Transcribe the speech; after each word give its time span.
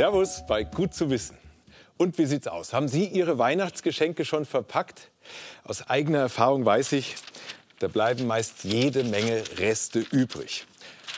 Servus 0.00 0.46
bei 0.48 0.64
Gut 0.64 0.94
zu 0.94 1.10
wissen. 1.10 1.36
Und 1.98 2.16
wie 2.16 2.24
sieht's 2.24 2.46
aus? 2.46 2.72
Haben 2.72 2.88
Sie 2.88 3.04
Ihre 3.04 3.36
Weihnachtsgeschenke 3.36 4.24
schon 4.24 4.46
verpackt? 4.46 5.10
Aus 5.62 5.90
eigener 5.90 6.20
Erfahrung 6.20 6.64
weiß 6.64 6.92
ich, 6.92 7.16
da 7.80 7.88
bleiben 7.88 8.26
meist 8.26 8.64
jede 8.64 9.04
Menge 9.04 9.42
Reste 9.58 9.98
übrig. 9.98 10.64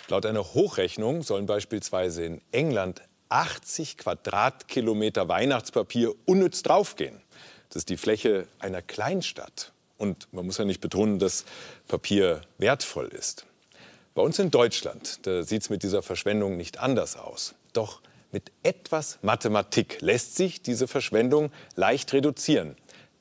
Laut 0.08 0.26
einer 0.26 0.42
Hochrechnung 0.42 1.22
sollen 1.22 1.46
beispielsweise 1.46 2.24
in 2.24 2.40
England 2.50 3.02
80 3.28 3.98
Quadratkilometer 3.98 5.28
Weihnachtspapier 5.28 6.12
unnütz 6.24 6.64
draufgehen. 6.64 7.22
Das 7.68 7.82
ist 7.82 7.88
die 7.88 7.96
Fläche 7.96 8.48
einer 8.58 8.82
Kleinstadt. 8.82 9.70
Und 9.96 10.26
man 10.32 10.44
muss 10.44 10.58
ja 10.58 10.64
nicht 10.64 10.80
betonen, 10.80 11.20
dass 11.20 11.44
Papier 11.86 12.40
wertvoll 12.58 13.06
ist. 13.06 13.46
Bei 14.16 14.22
uns 14.22 14.40
in 14.40 14.50
Deutschland, 14.50 15.24
da 15.24 15.44
sieht 15.44 15.62
es 15.62 15.70
mit 15.70 15.84
dieser 15.84 16.02
Verschwendung 16.02 16.56
nicht 16.56 16.80
anders 16.80 17.16
aus. 17.16 17.54
Doch 17.72 18.00
mit 18.32 18.50
etwas 18.62 19.18
Mathematik 19.22 20.00
lässt 20.00 20.36
sich 20.36 20.62
diese 20.62 20.88
Verschwendung 20.88 21.50
leicht 21.76 22.12
reduzieren, 22.12 22.76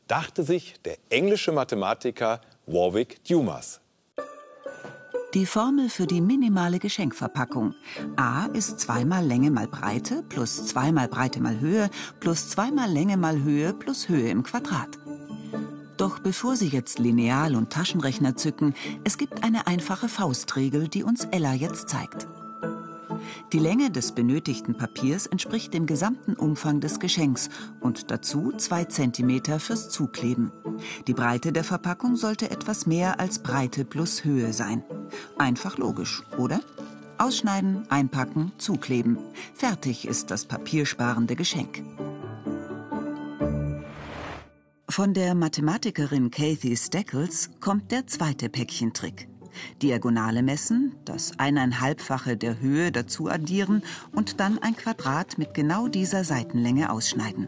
dachte 0.08 0.44
sich 0.44 0.76
der 0.84 0.98
englische 1.10 1.52
Mathematiker 1.52 2.42
Warwick 2.66 3.24
Dumas. 3.26 3.82
Die 5.34 5.46
Formel 5.46 5.90
für 5.90 6.08
die 6.08 6.20
minimale 6.20 6.78
Geschenkverpackung. 6.78 7.74
A 8.18 8.48
ist 8.48 8.82
zweimal 8.82 9.26
Länge 9.26 9.50
mal 9.50 9.68
Breite 9.68 10.24
plus 10.28 10.66
zweimal 10.66 11.08
Breite 11.08 11.40
mal 11.40 11.62
Höhe 11.62 11.90
plus 12.20 12.50
zweimal 12.50 12.92
Länge 12.92 13.16
mal 13.16 13.42
Höhe 13.42 13.74
plus 13.74 14.10
Höhe 14.10 14.30
im 14.30 14.44
Quadrat. 14.44 15.00
Doch 15.96 16.20
bevor 16.20 16.58
Sie 16.58 16.68
jetzt 16.68 17.00
Lineal 17.00 17.56
und 17.56 17.72
Taschenrechner 17.72 18.36
zücken, 18.36 18.74
es 19.06 19.18
gibt 19.18 19.44
eine 19.44 19.68
einfache 19.68 20.10
Faustregel, 20.10 20.90
die 20.90 21.04
uns 21.04 21.26
Ella 21.26 21.54
jetzt 21.54 21.88
zeigt. 21.88 22.28
Die 23.54 23.60
Länge 23.60 23.92
des 23.92 24.14
benötigten 24.14 24.76
Papiers 24.76 25.26
entspricht 25.26 25.74
dem 25.74 25.86
gesamten 25.86 26.34
Umfang 26.34 26.80
des 26.80 27.00
Geschenks 27.00 27.50
und 27.80 28.12
dazu 28.12 28.52
zwei 28.58 28.86
Zentimeter 28.86 29.60
fürs 29.60 29.90
Zukleben. 29.90 30.52
Die 31.08 31.14
Breite 31.14 31.52
der 31.52 31.64
Verpackung 31.64 32.16
sollte 32.16 32.50
etwas 32.52 32.86
mehr 32.86 33.20
als 33.20 33.40
Breite 33.40 33.86
plus 33.86 34.24
Höhe 34.24 34.54
sein. 34.54 34.84
Einfach 35.38 35.78
logisch, 35.78 36.24
oder? 36.38 36.62
Ausschneiden, 37.18 37.84
einpacken, 37.90 38.52
zukleben. 38.58 39.18
Fertig 39.54 40.08
ist 40.08 40.32
das 40.32 40.46
papiersparende 40.46 41.36
Geschenk. 41.36 41.84
Von 44.90 45.14
der 45.14 45.36
Mathematikerin 45.36 46.32
Kathy 46.32 46.76
Steckles 46.76 47.50
kommt 47.62 47.92
der 47.92 48.08
zweite 48.08 48.50
Päckchentrick. 48.50 49.31
Diagonale 49.82 50.44
messen, 50.44 50.96
das 51.06 51.38
eineinhalbfache 51.40 52.38
der 52.38 52.60
Höhe 52.60 52.92
dazu 52.92 53.30
addieren 53.30 53.84
und 54.12 54.40
dann 54.40 54.58
ein 54.60 54.76
Quadrat 54.76 55.38
mit 55.38 55.54
genau 55.54 55.88
dieser 55.88 56.24
Seitenlänge 56.24 56.92
ausschneiden. 56.92 57.48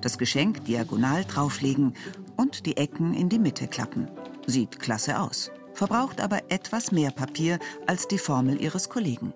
Das 0.00 0.18
Geschenk 0.18 0.64
diagonal 0.64 1.24
drauflegen 1.24 1.94
und 2.36 2.66
die 2.66 2.76
Ecken 2.76 3.14
in 3.14 3.28
die 3.28 3.38
Mitte 3.38 3.66
klappen. 3.66 4.08
Sieht 4.46 4.78
klasse 4.78 5.20
aus, 5.20 5.50
verbraucht 5.72 6.20
aber 6.20 6.50
etwas 6.50 6.92
mehr 6.92 7.10
Papier 7.10 7.58
als 7.86 8.08
die 8.08 8.18
Formel 8.18 8.60
ihres 8.60 8.88
Kollegen. 8.88 9.32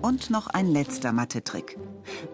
Und 0.00 0.30
noch 0.30 0.48
ein 0.48 0.66
letzter 0.66 1.12
Mathe-Trick. 1.12 1.78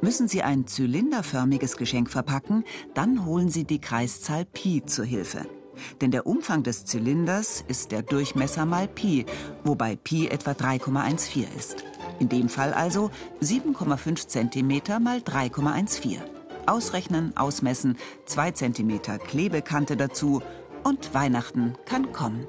Müssen 0.01 0.27
Sie 0.27 0.43
ein 0.43 0.67
zylinderförmiges 0.67 1.77
Geschenk 1.77 2.11
verpacken, 2.11 2.65
dann 2.95 3.27
holen 3.27 3.51
Sie 3.51 3.65
die 3.65 3.81
Kreiszahl 3.81 4.47
Pi 4.47 4.83
zur 4.87 5.05
Hilfe. 5.05 5.47
Denn 6.01 6.11
der 6.11 6.27
Umfang 6.27 6.63
des 6.63 6.85
Zylinders 6.85 7.65
ist 7.67 7.93
der 7.93 8.03
Durchmesser 8.03 8.67
mal 8.67 8.89
Pi, 8.89 9.27
wobei 9.65 9.97
Pi 9.97 10.29
etwa 10.29 10.53
3,14 10.53 11.47
ist. 11.57 11.85
In 12.19 12.29
dem 12.29 12.49
Fall 12.49 12.73
also 12.73 13.11
7,5 13.43 14.29
cm 14.29 15.03
mal 15.03 15.19
3,14. 15.19 16.19
Ausrechnen, 16.67 17.37
ausmessen, 17.37 17.97
2 18.27 18.51
cm 18.53 19.01
Klebekante 19.27 19.97
dazu 19.97 20.43
und 20.85 21.15
Weihnachten 21.15 21.77
kann 21.87 22.13
kommen. 22.13 22.47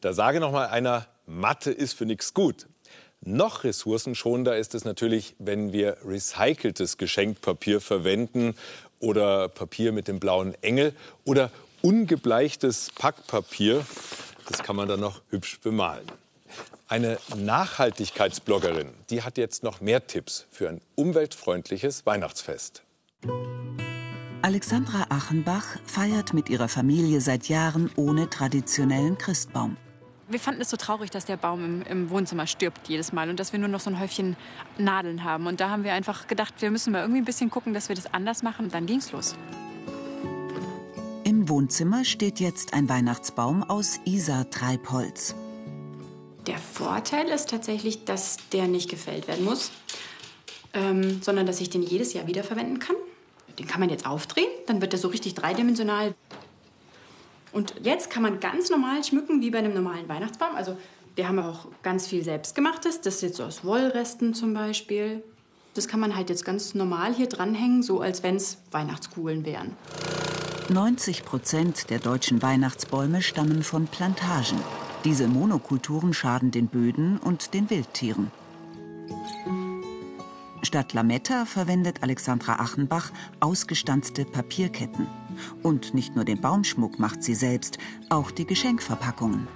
Da 0.00 0.12
sage 0.14 0.40
noch 0.40 0.52
mal 0.52 0.68
einer, 0.68 1.06
Mathe 1.26 1.70
ist 1.70 1.92
für 1.92 2.06
nichts 2.06 2.32
gut. 2.32 2.66
Noch 3.22 3.64
ressourcenschonender 3.64 4.56
ist 4.56 4.74
es 4.74 4.86
natürlich, 4.86 5.36
wenn 5.38 5.74
wir 5.74 5.98
recyceltes 6.04 6.96
Geschenkpapier 6.96 7.82
verwenden 7.82 8.54
oder 9.00 9.48
Papier 9.48 9.92
mit 9.92 10.08
dem 10.08 10.20
blauen 10.20 10.54
Engel 10.62 10.94
oder 11.24 11.50
ungebleichtes 11.82 12.90
Packpapier. 12.94 13.84
Das 14.48 14.62
kann 14.62 14.76
man 14.76 14.88
dann 14.88 15.00
noch 15.00 15.22
hübsch 15.30 15.60
bemalen. 15.60 16.06
Eine 16.88 17.18
Nachhaltigkeitsbloggerin, 17.36 18.88
die 19.10 19.22
hat 19.22 19.38
jetzt 19.38 19.62
noch 19.62 19.80
mehr 19.80 20.06
Tipps 20.06 20.46
für 20.50 20.68
ein 20.68 20.80
umweltfreundliches 20.96 22.04
Weihnachtsfest. 22.06 22.82
Alexandra 24.42 25.06
Achenbach 25.10 25.78
feiert 25.84 26.32
mit 26.32 26.48
ihrer 26.48 26.68
Familie 26.68 27.20
seit 27.20 27.48
Jahren 27.48 27.90
ohne 27.96 28.30
traditionellen 28.30 29.18
Christbaum 29.18 29.76
wir 30.30 30.40
fanden 30.40 30.60
es 30.60 30.70
so 30.70 30.76
traurig, 30.76 31.10
dass 31.10 31.24
der 31.24 31.36
Baum 31.36 31.64
im, 31.64 31.82
im, 31.82 32.10
Wohnzimmer 32.10 32.46
stirbt 32.46 32.88
jedes 32.88 33.12
Mal 33.12 33.28
und 33.28 33.40
dass 33.40 33.52
wir 33.52 33.58
nur 33.58 33.68
noch 33.68 33.80
so 33.80 33.90
ein 33.90 34.00
Häufchen 34.00 34.36
Nadeln 34.78 35.24
haben. 35.24 35.46
Und 35.46 35.60
da 35.60 35.70
haben 35.70 35.84
wir 35.84 35.92
einfach 35.92 36.28
gedacht, 36.28 36.54
wir 36.60 36.70
müssen 36.70 36.92
mal 36.92 37.00
irgendwie 37.00 37.20
ein 37.20 37.24
bisschen 37.24 37.50
gucken, 37.50 37.74
dass 37.74 37.88
wir 37.88 37.96
das 37.96 38.12
anders 38.12 38.42
machen. 38.42 38.66
Und 38.66 38.74
dann 38.74 38.86
ging's 38.86 39.12
los. 39.12 39.34
Im 41.24 41.48
Wohnzimmer 41.48 42.04
steht 42.04 42.40
jetzt 42.40 42.74
ein 42.74 42.88
Weihnachtsbaum 42.88 43.62
aus 43.62 44.00
Isar-Treibholz. 44.04 45.34
Der 46.46 46.58
Vorteil 46.58 47.28
ist 47.28 47.50
tatsächlich, 47.50 48.04
dass 48.04 48.38
der 48.52 48.66
nicht 48.66 48.88
gefällt 48.88 49.28
werden 49.28 49.44
muss, 49.44 49.70
ähm, 50.72 51.22
sondern 51.22 51.46
dass 51.46 51.60
ich 51.60 51.70
den 51.70 51.82
jedes 51.82 52.12
Jahr 52.14 52.26
wiederverwenden 52.26 52.78
kann. 52.78 52.96
Den 53.58 53.66
kann 53.66 53.80
man 53.80 53.90
jetzt 53.90 54.06
aufdrehen, 54.06 54.48
dann 54.66 54.80
wird 54.80 54.94
er 54.94 54.98
so 54.98 55.08
richtig 55.08 55.34
dreidimensional. 55.34 56.14
Und 57.52 57.74
jetzt 57.82 58.10
kann 58.10 58.22
man 58.22 58.40
ganz 58.40 58.70
normal 58.70 59.02
schmücken, 59.04 59.40
wie 59.40 59.50
bei 59.50 59.58
einem 59.58 59.74
normalen 59.74 60.08
Weihnachtsbaum. 60.08 60.54
Also 60.54 60.76
wir 61.16 61.28
haben 61.28 61.38
auch 61.38 61.66
ganz 61.82 62.06
viel 62.06 62.22
selbstgemachtes. 62.22 63.00
Das 63.00 63.16
ist 63.16 63.22
jetzt 63.22 63.36
so 63.36 63.44
aus 63.44 63.64
Wollresten 63.64 64.34
zum 64.34 64.54
Beispiel. 64.54 65.22
Das 65.74 65.88
kann 65.88 66.00
man 66.00 66.16
halt 66.16 66.30
jetzt 66.30 66.44
ganz 66.44 66.74
normal 66.74 67.14
hier 67.14 67.28
dranhängen, 67.28 67.82
so 67.82 68.00
als 68.00 68.22
wenn 68.22 68.36
es 68.36 68.58
Weihnachtskugeln 68.70 69.44
wären. 69.44 69.76
90 70.68 71.24
Prozent 71.24 71.90
der 71.90 71.98
deutschen 71.98 72.42
Weihnachtsbäume 72.42 73.22
stammen 73.22 73.62
von 73.62 73.86
Plantagen. 73.86 74.58
Diese 75.04 75.26
Monokulturen 75.26 76.12
schaden 76.12 76.50
den 76.50 76.68
Böden 76.68 77.18
und 77.18 77.54
den 77.54 77.70
Wildtieren. 77.70 78.30
Statt 80.62 80.92
Lametta 80.92 81.46
verwendet 81.46 82.02
Alexandra 82.02 82.60
Achenbach 82.60 83.10
ausgestanzte 83.40 84.24
Papierketten. 84.24 85.06
Und 85.62 85.94
nicht 85.94 86.16
nur 86.16 86.24
den 86.24 86.40
Baumschmuck 86.40 86.98
macht 86.98 87.22
sie 87.22 87.34
selbst, 87.34 87.78
auch 88.08 88.30
die 88.30 88.46
Geschenkverpackungen. 88.46 89.48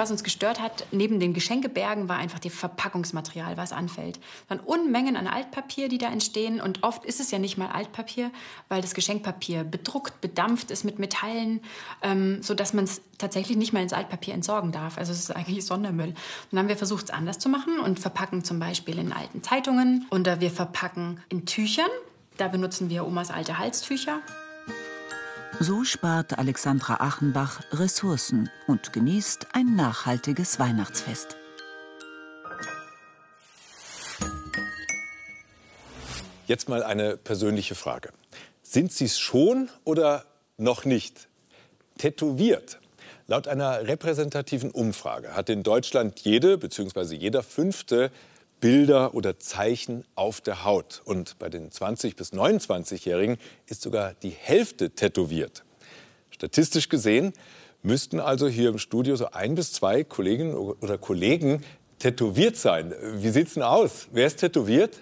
Was 0.00 0.10
uns 0.10 0.24
gestört 0.24 0.62
hat, 0.62 0.86
neben 0.92 1.20
den 1.20 1.34
Geschenkebergen, 1.34 2.08
war 2.08 2.16
einfach 2.16 2.38
das 2.38 2.54
Verpackungsmaterial, 2.54 3.58
was 3.58 3.70
anfällt. 3.70 4.16
Es 4.16 4.50
waren 4.50 4.60
Unmengen 4.60 5.14
an 5.14 5.26
Altpapier, 5.26 5.90
die 5.90 5.98
da 5.98 6.06
entstehen. 6.10 6.60
Und 6.60 6.84
oft 6.84 7.04
ist 7.04 7.20
es 7.20 7.30
ja 7.30 7.38
nicht 7.38 7.58
mal 7.58 7.68
Altpapier, 7.68 8.30
weil 8.70 8.80
das 8.80 8.94
Geschenkpapier 8.94 9.62
bedruckt, 9.62 10.22
bedampft 10.22 10.70
ist 10.70 10.84
mit 10.84 11.00
Metallen, 11.00 11.60
ähm, 12.02 12.42
sodass 12.42 12.72
man 12.72 12.84
es 12.84 13.02
tatsächlich 13.18 13.58
nicht 13.58 13.74
mal 13.74 13.82
ins 13.82 13.92
Altpapier 13.92 14.32
entsorgen 14.32 14.72
darf. 14.72 14.96
Also 14.96 15.12
es 15.12 15.18
ist 15.18 15.32
eigentlich 15.32 15.66
Sondermüll. 15.66 16.14
Dann 16.50 16.60
haben 16.60 16.68
wir 16.68 16.78
versucht, 16.78 17.04
es 17.04 17.10
anders 17.10 17.38
zu 17.38 17.50
machen 17.50 17.78
und 17.78 18.00
verpacken 18.00 18.42
zum 18.42 18.58
Beispiel 18.58 18.98
in 18.98 19.12
alten 19.12 19.42
Zeitungen. 19.42 20.06
Oder 20.10 20.40
wir 20.40 20.50
verpacken 20.50 21.20
in 21.28 21.44
Tüchern. 21.44 21.90
Da 22.38 22.48
benutzen 22.48 22.88
wir 22.88 23.06
Omas 23.06 23.30
alte 23.30 23.58
Halstücher. 23.58 24.20
So 25.62 25.84
spart 25.84 26.38
Alexandra 26.38 27.00
Achenbach 27.00 27.60
Ressourcen 27.70 28.48
und 28.66 28.94
genießt 28.94 29.48
ein 29.52 29.76
nachhaltiges 29.76 30.58
Weihnachtsfest. 30.58 31.36
Jetzt 36.46 36.70
mal 36.70 36.82
eine 36.82 37.18
persönliche 37.18 37.74
Frage. 37.74 38.08
Sind 38.62 38.90
Sie 38.90 39.04
es 39.04 39.18
schon 39.18 39.68
oder 39.84 40.24
noch 40.56 40.86
nicht? 40.86 41.28
Tätowiert. 41.98 42.80
Laut 43.26 43.46
einer 43.46 43.86
repräsentativen 43.86 44.70
Umfrage 44.70 45.36
hat 45.36 45.50
in 45.50 45.62
Deutschland 45.62 46.20
jede 46.20 46.56
bzw. 46.56 47.16
jeder 47.16 47.42
fünfte 47.42 48.10
Bilder 48.60 49.14
oder 49.14 49.38
Zeichen 49.38 50.04
auf 50.14 50.40
der 50.40 50.64
Haut. 50.64 51.02
Und 51.04 51.38
bei 51.38 51.48
den 51.48 51.70
20- 51.70 52.16
bis 52.16 52.32
29-Jährigen 52.32 53.38
ist 53.66 53.82
sogar 53.82 54.14
die 54.14 54.30
Hälfte 54.30 54.90
tätowiert. 54.90 55.64
Statistisch 56.30 56.88
gesehen 56.88 57.32
müssten 57.82 58.20
also 58.20 58.48
hier 58.48 58.68
im 58.68 58.78
Studio 58.78 59.16
so 59.16 59.30
ein 59.30 59.54
bis 59.54 59.72
zwei 59.72 60.04
Kolleginnen 60.04 60.54
oder 60.54 60.98
Kollegen 60.98 61.64
tätowiert 61.98 62.56
sein. 62.56 62.94
Wie 63.14 63.30
sieht 63.30 63.48
es 63.48 63.54
denn 63.54 63.62
aus? 63.62 64.08
Wer 64.12 64.26
ist 64.26 64.36
tätowiert? 64.36 64.98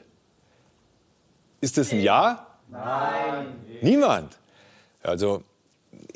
Ist 1.61 1.78
es 1.78 1.93
ein 1.93 2.00
Ja? 2.00 2.46
Nein. 2.70 3.46
Niemand? 3.82 4.38
Also 5.02 5.43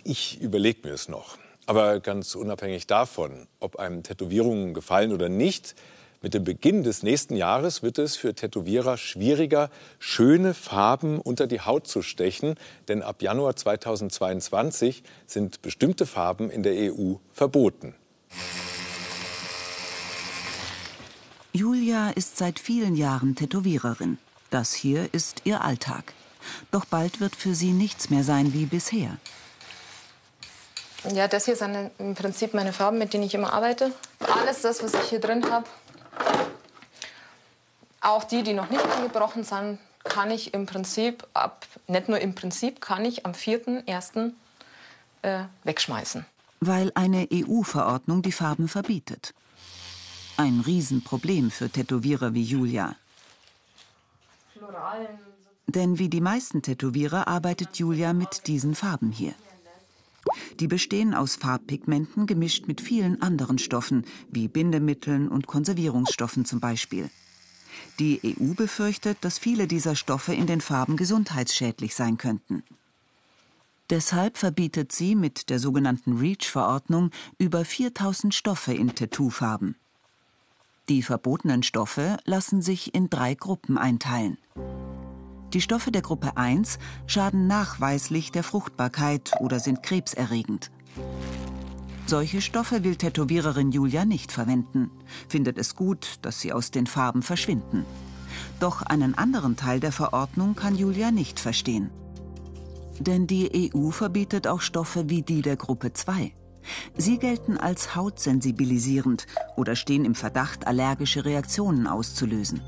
ich 0.04 0.40
überlege 0.40 0.86
mir 0.86 0.94
es 0.94 1.08
noch. 1.08 1.38
Aber 1.66 2.00
ganz 2.00 2.34
unabhängig 2.34 2.86
davon, 2.86 3.46
ob 3.60 3.76
einem 3.76 4.02
Tätowierungen 4.02 4.74
gefallen 4.74 5.12
oder 5.12 5.28
nicht, 5.28 5.74
Mit 6.22 6.34
dem 6.34 6.44
Beginn 6.44 6.84
des 6.84 7.02
nächsten 7.02 7.34
Jahres 7.34 7.82
wird 7.82 7.98
es 7.98 8.14
für 8.14 8.32
Tätowierer 8.32 8.96
schwieriger, 8.96 9.70
schöne 9.98 10.54
Farben 10.54 11.20
unter 11.20 11.48
die 11.48 11.60
Haut 11.60 11.88
zu 11.88 12.00
stechen, 12.00 12.54
denn 12.86 13.02
ab 13.02 13.22
Januar 13.22 13.56
2022 13.56 15.02
sind 15.26 15.62
bestimmte 15.62 16.06
Farben 16.06 16.48
in 16.48 16.62
der 16.62 16.74
EU 16.74 17.14
verboten. 17.32 17.96
Julia 21.52 22.10
ist 22.10 22.38
seit 22.38 22.60
vielen 22.60 22.94
Jahren 22.94 23.34
Tätowiererin. 23.34 24.18
Das 24.50 24.72
hier 24.72 25.12
ist 25.12 25.42
ihr 25.42 25.62
Alltag. 25.62 26.14
Doch 26.70 26.84
bald 26.84 27.20
wird 27.20 27.34
für 27.34 27.56
sie 27.56 27.72
nichts 27.72 28.10
mehr 28.10 28.22
sein 28.22 28.54
wie 28.54 28.66
bisher. 28.66 29.16
Ja, 31.12 31.26
das 31.26 31.46
hier 31.46 31.56
sind 31.56 31.90
im 31.98 32.14
Prinzip 32.14 32.54
meine 32.54 32.72
Farben, 32.72 32.98
mit 32.98 33.12
denen 33.12 33.24
ich 33.24 33.34
immer 33.34 33.52
arbeite. 33.52 33.90
Alles 34.20 34.62
das, 34.62 34.84
was 34.84 34.94
ich 34.94 35.10
hier 35.10 35.18
drin 35.18 35.50
habe, 35.50 35.66
auch 38.02 38.24
die, 38.24 38.42
die 38.42 38.52
noch 38.52 38.70
nicht 38.70 38.84
angebrochen 38.84 39.44
sind, 39.44 39.78
kann 40.04 40.30
ich 40.30 40.52
im 40.54 40.66
Prinzip 40.66 41.26
ab, 41.34 41.66
nicht 41.86 42.08
nur 42.08 42.18
im 42.20 42.34
Prinzip, 42.34 42.80
kann 42.80 43.04
ich 43.04 43.24
am 43.24 43.32
4.1. 43.32 44.32
Äh, 45.22 45.44
wegschmeißen. 45.62 46.26
Weil 46.60 46.90
eine 46.96 47.28
EU-Verordnung 47.32 48.22
die 48.22 48.32
Farben 48.32 48.68
verbietet. 48.68 49.34
Ein 50.36 50.60
Riesenproblem 50.66 51.50
für 51.50 51.70
Tätowierer 51.70 52.34
wie 52.34 52.42
Julia. 52.42 52.96
Denn 55.68 55.98
wie 55.98 56.08
die 56.08 56.20
meisten 56.20 56.62
Tätowierer 56.62 57.28
arbeitet 57.28 57.76
Julia 57.76 58.12
mit 58.12 58.48
diesen 58.48 58.74
Farben 58.74 59.12
hier. 59.12 59.34
Die 60.60 60.68
bestehen 60.68 61.14
aus 61.14 61.36
Farbpigmenten 61.36 62.26
gemischt 62.26 62.68
mit 62.68 62.80
vielen 62.80 63.20
anderen 63.22 63.58
Stoffen, 63.58 64.04
wie 64.30 64.48
Bindemitteln 64.48 65.28
und 65.28 65.46
Konservierungsstoffen 65.46 66.44
zum 66.44 66.60
Beispiel. 66.60 67.10
Die 67.98 68.20
EU 68.24 68.54
befürchtet, 68.54 69.18
dass 69.22 69.38
viele 69.38 69.66
dieser 69.66 69.96
Stoffe 69.96 70.34
in 70.34 70.46
den 70.46 70.60
Farben 70.60 70.96
gesundheitsschädlich 70.96 71.94
sein 71.94 72.16
könnten. 72.16 72.62
Deshalb 73.90 74.38
verbietet 74.38 74.92
sie 74.92 75.14
mit 75.14 75.50
der 75.50 75.58
sogenannten 75.58 76.16
REACH-Verordnung 76.18 77.10
über 77.38 77.64
4000 77.64 78.34
Stoffe 78.34 78.72
in 78.72 78.94
Tattoo-Farben. 78.94 79.76
Die 80.88 81.02
verbotenen 81.02 81.62
Stoffe 81.62 82.16
lassen 82.24 82.62
sich 82.62 82.94
in 82.94 83.10
drei 83.10 83.34
Gruppen 83.34 83.78
einteilen. 83.78 84.38
Die 85.52 85.60
Stoffe 85.60 85.92
der 85.92 86.00
Gruppe 86.00 86.36
1 86.38 86.78
schaden 87.06 87.46
nachweislich 87.46 88.32
der 88.32 88.42
Fruchtbarkeit 88.42 89.32
oder 89.40 89.60
sind 89.60 89.82
krebserregend. 89.82 90.70
Solche 92.06 92.40
Stoffe 92.40 92.84
will 92.84 92.96
Tätowiererin 92.96 93.70
Julia 93.70 94.04
nicht 94.06 94.32
verwenden, 94.32 94.90
findet 95.28 95.58
es 95.58 95.76
gut, 95.76 96.18
dass 96.22 96.40
sie 96.40 96.52
aus 96.52 96.70
den 96.70 96.86
Farben 96.86 97.22
verschwinden. 97.22 97.84
Doch 98.60 98.82
einen 98.82 99.16
anderen 99.16 99.56
Teil 99.56 99.78
der 99.78 99.92
Verordnung 99.92 100.54
kann 100.54 100.74
Julia 100.74 101.10
nicht 101.10 101.38
verstehen. 101.38 101.90
Denn 102.98 103.26
die 103.26 103.72
EU 103.74 103.90
verbietet 103.90 104.46
auch 104.46 104.60
Stoffe 104.60 105.10
wie 105.10 105.22
die 105.22 105.42
der 105.42 105.56
Gruppe 105.56 105.92
2. 105.92 106.32
Sie 106.96 107.18
gelten 107.18 107.58
als 107.58 107.94
hautsensibilisierend 107.94 109.26
oder 109.56 109.76
stehen 109.76 110.04
im 110.04 110.14
Verdacht, 110.14 110.66
allergische 110.66 111.24
Reaktionen 111.24 111.86
auszulösen. 111.86 112.62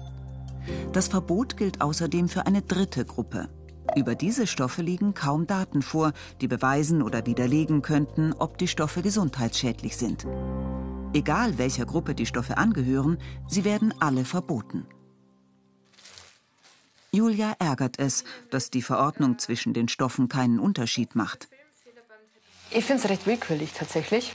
Das 0.92 1.08
Verbot 1.08 1.56
gilt 1.56 1.80
außerdem 1.80 2.28
für 2.28 2.46
eine 2.46 2.62
dritte 2.62 3.04
Gruppe. 3.04 3.48
Über 3.96 4.14
diese 4.14 4.46
Stoffe 4.46 4.82
liegen 4.82 5.14
kaum 5.14 5.46
Daten 5.46 5.82
vor, 5.82 6.12
die 6.40 6.48
beweisen 6.48 7.02
oder 7.02 7.26
widerlegen 7.26 7.82
könnten, 7.82 8.32
ob 8.32 8.58
die 8.58 8.68
Stoffe 8.68 9.02
gesundheitsschädlich 9.02 9.96
sind. 9.96 10.26
Egal 11.12 11.58
welcher 11.58 11.86
Gruppe 11.86 12.14
die 12.14 12.26
Stoffe 12.26 12.56
angehören, 12.56 13.18
sie 13.46 13.64
werden 13.64 13.94
alle 14.00 14.24
verboten. 14.24 14.86
Julia 17.12 17.54
ärgert 17.60 18.00
es, 18.00 18.24
dass 18.50 18.70
die 18.70 18.82
Verordnung 18.82 19.38
zwischen 19.38 19.72
den 19.72 19.86
Stoffen 19.86 20.28
keinen 20.28 20.58
Unterschied 20.58 21.14
macht. 21.14 21.48
Ich 22.72 22.84
finde 22.84 23.04
es 23.04 23.08
recht 23.08 23.26
willkürlich 23.26 23.72
tatsächlich. 23.72 24.34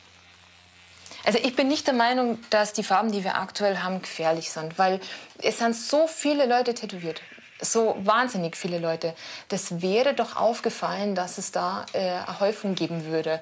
Also 1.25 1.39
ich 1.39 1.56
bin 1.56 1.68
nicht 1.68 1.88
der 1.88 1.94
Meinung, 1.94 2.39
dass 2.50 2.74
die 2.74 2.83
Farben, 2.83 3.12
die 3.12 3.24
wir 3.24 3.36
aktuell 3.36 3.80
haben, 3.80 4.01
gefährlich 4.01 4.51
sind, 4.51 4.77
weil 4.77 5.00
es 5.42 5.60
sind 5.60 5.75
so 5.75 6.07
viele 6.07 6.45
Leute 6.45 6.74
tätowiert. 6.74 7.21
So 7.62 7.98
wahnsinnig 8.00 8.56
viele 8.56 8.80
Leute. 8.80 9.16
Das 9.50 9.81
wäre 9.81 10.13
doch 10.13 10.38
aufgefallen, 10.38 11.13
dass 11.13 11.38
es 11.38 11.51
da 11.51 11.86
äh, 11.92 12.00
eine 12.00 12.39
Häufung 12.39 12.75
geben 12.75 13.06
würde. 13.06 13.42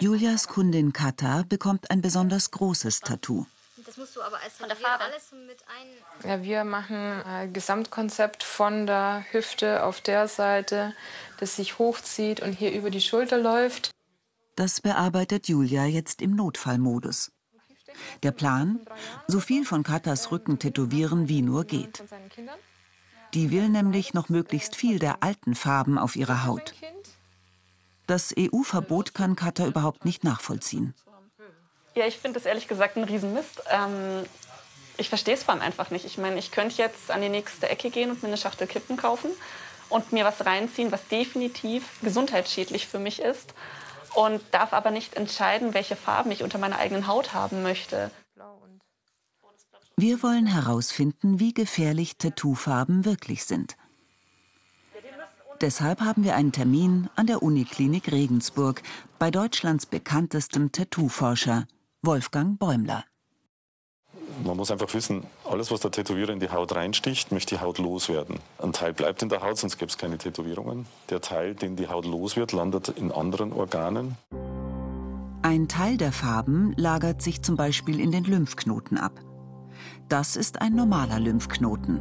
Julias 0.00 0.48
Kundin 0.48 0.92
Kata 0.92 1.44
bekommt 1.48 1.90
ein 1.90 2.02
besonders 2.02 2.50
großes 2.50 3.00
Tattoo. 3.00 3.46
Das 3.86 3.96
musst 3.96 4.16
du 4.16 4.22
aber 4.22 4.38
als 4.42 4.54
von 4.54 4.68
der 4.68 4.76
Farbe 4.76 5.04
alles 5.04 5.32
mit 5.32 5.58
ein. 5.68 6.28
Ja, 6.28 6.42
wir 6.42 6.64
machen 6.64 7.22
ein 7.22 7.52
Gesamtkonzept 7.52 8.42
von 8.42 8.86
der 8.86 9.24
Hüfte 9.30 9.84
auf 9.84 10.02
der 10.02 10.28
Seite, 10.28 10.92
das 11.38 11.56
sich 11.56 11.78
hochzieht 11.78 12.40
und 12.40 12.52
hier 12.52 12.72
über 12.72 12.90
die 12.90 13.00
Schulter 13.00 13.38
läuft. 13.38 13.92
Das 14.56 14.80
bearbeitet 14.80 15.48
Julia 15.48 15.84
jetzt 15.84 16.22
im 16.22 16.34
Notfallmodus. 16.34 17.30
Der 18.22 18.32
Plan? 18.32 18.80
So 19.28 19.38
viel 19.38 19.66
von 19.66 19.82
Katas 19.82 20.32
Rücken 20.32 20.58
tätowieren, 20.58 21.28
wie 21.28 21.42
nur 21.42 21.64
geht. 21.64 22.02
Die 23.34 23.50
will 23.50 23.68
nämlich 23.68 24.14
noch 24.14 24.30
möglichst 24.30 24.74
viel 24.74 24.98
der 24.98 25.22
alten 25.22 25.54
Farben 25.54 25.98
auf 25.98 26.16
ihrer 26.16 26.46
Haut. 26.46 26.74
Das 28.06 28.34
EU-Verbot 28.38 29.12
kann 29.12 29.36
Kata 29.36 29.66
überhaupt 29.66 30.06
nicht 30.06 30.24
nachvollziehen. 30.24 30.94
Ja, 31.94 32.06
ich 32.06 32.16
finde 32.16 32.38
das 32.38 32.46
ehrlich 32.46 32.66
gesagt 32.66 32.96
ein 32.96 33.04
Riesenmist. 33.04 33.62
Ähm, 33.70 34.24
ich 34.96 35.10
verstehe 35.10 35.34
es 35.34 35.42
vor 35.42 35.52
allem 35.52 35.62
einfach 35.62 35.90
nicht. 35.90 36.06
Ich 36.06 36.16
meine, 36.16 36.38
ich 36.38 36.50
könnte 36.50 36.76
jetzt 36.76 37.10
an 37.10 37.20
die 37.20 37.28
nächste 37.28 37.68
Ecke 37.68 37.90
gehen 37.90 38.10
und 38.10 38.22
mir 38.22 38.28
eine 38.28 38.38
Schachtel 38.38 38.66
Kippen 38.66 38.96
kaufen 38.96 39.30
und 39.90 40.12
mir 40.12 40.24
was 40.24 40.46
reinziehen, 40.46 40.92
was 40.92 41.06
definitiv 41.08 41.84
gesundheitsschädlich 42.00 42.86
für 42.86 42.98
mich 42.98 43.20
ist 43.20 43.52
und 44.16 44.42
darf 44.50 44.72
aber 44.72 44.90
nicht 44.90 45.14
entscheiden, 45.14 45.74
welche 45.74 45.96
Farben 45.96 46.30
ich 46.30 46.42
unter 46.42 46.58
meiner 46.58 46.78
eigenen 46.78 47.06
Haut 47.06 47.34
haben 47.34 47.62
möchte. 47.62 48.10
Wir 49.98 50.22
wollen 50.22 50.46
herausfinden, 50.46 51.40
wie 51.40 51.54
gefährlich 51.54 52.18
Tattoofarben 52.18 53.04
wirklich 53.04 53.44
sind. 53.44 53.76
Deshalb 55.62 56.00
haben 56.00 56.22
wir 56.22 56.36
einen 56.36 56.52
Termin 56.52 57.08
an 57.16 57.26
der 57.26 57.42
Uniklinik 57.42 58.12
Regensburg 58.12 58.82
bei 59.18 59.30
Deutschlands 59.30 59.86
bekanntestem 59.86 60.70
Tattooforscher 60.70 61.66
Wolfgang 62.02 62.58
Bäumler. 62.58 63.04
Man 64.44 64.56
muss 64.56 64.70
einfach 64.70 64.92
wissen, 64.92 65.24
alles, 65.44 65.70
was 65.70 65.80
der 65.80 65.90
Tätowierer 65.90 66.32
in 66.32 66.40
die 66.40 66.50
Haut 66.50 66.74
reinsticht, 66.74 67.32
möchte 67.32 67.56
die 67.56 67.60
Haut 67.60 67.78
loswerden. 67.78 68.38
Ein 68.58 68.72
Teil 68.72 68.92
bleibt 68.92 69.22
in 69.22 69.28
der 69.28 69.42
Haut, 69.42 69.56
sonst 69.58 69.78
gäbe 69.78 69.90
es 69.90 69.98
keine 69.98 70.18
Tätowierungen. 70.18 70.86
Der 71.10 71.20
Teil, 71.20 71.54
den 71.54 71.76
die 71.76 71.88
Haut 71.88 72.04
los 72.04 72.36
wird, 72.36 72.52
landet 72.52 72.88
in 72.88 73.12
anderen 73.12 73.52
Organen. 73.52 74.16
Ein 75.42 75.68
Teil 75.68 75.96
der 75.96 76.12
Farben 76.12 76.74
lagert 76.76 77.22
sich 77.22 77.42
zum 77.42 77.56
Beispiel 77.56 78.00
in 78.00 78.10
den 78.10 78.24
Lymphknoten 78.24 78.98
ab. 78.98 79.12
Das 80.08 80.36
ist 80.36 80.60
ein 80.60 80.74
normaler 80.74 81.20
Lymphknoten. 81.20 82.00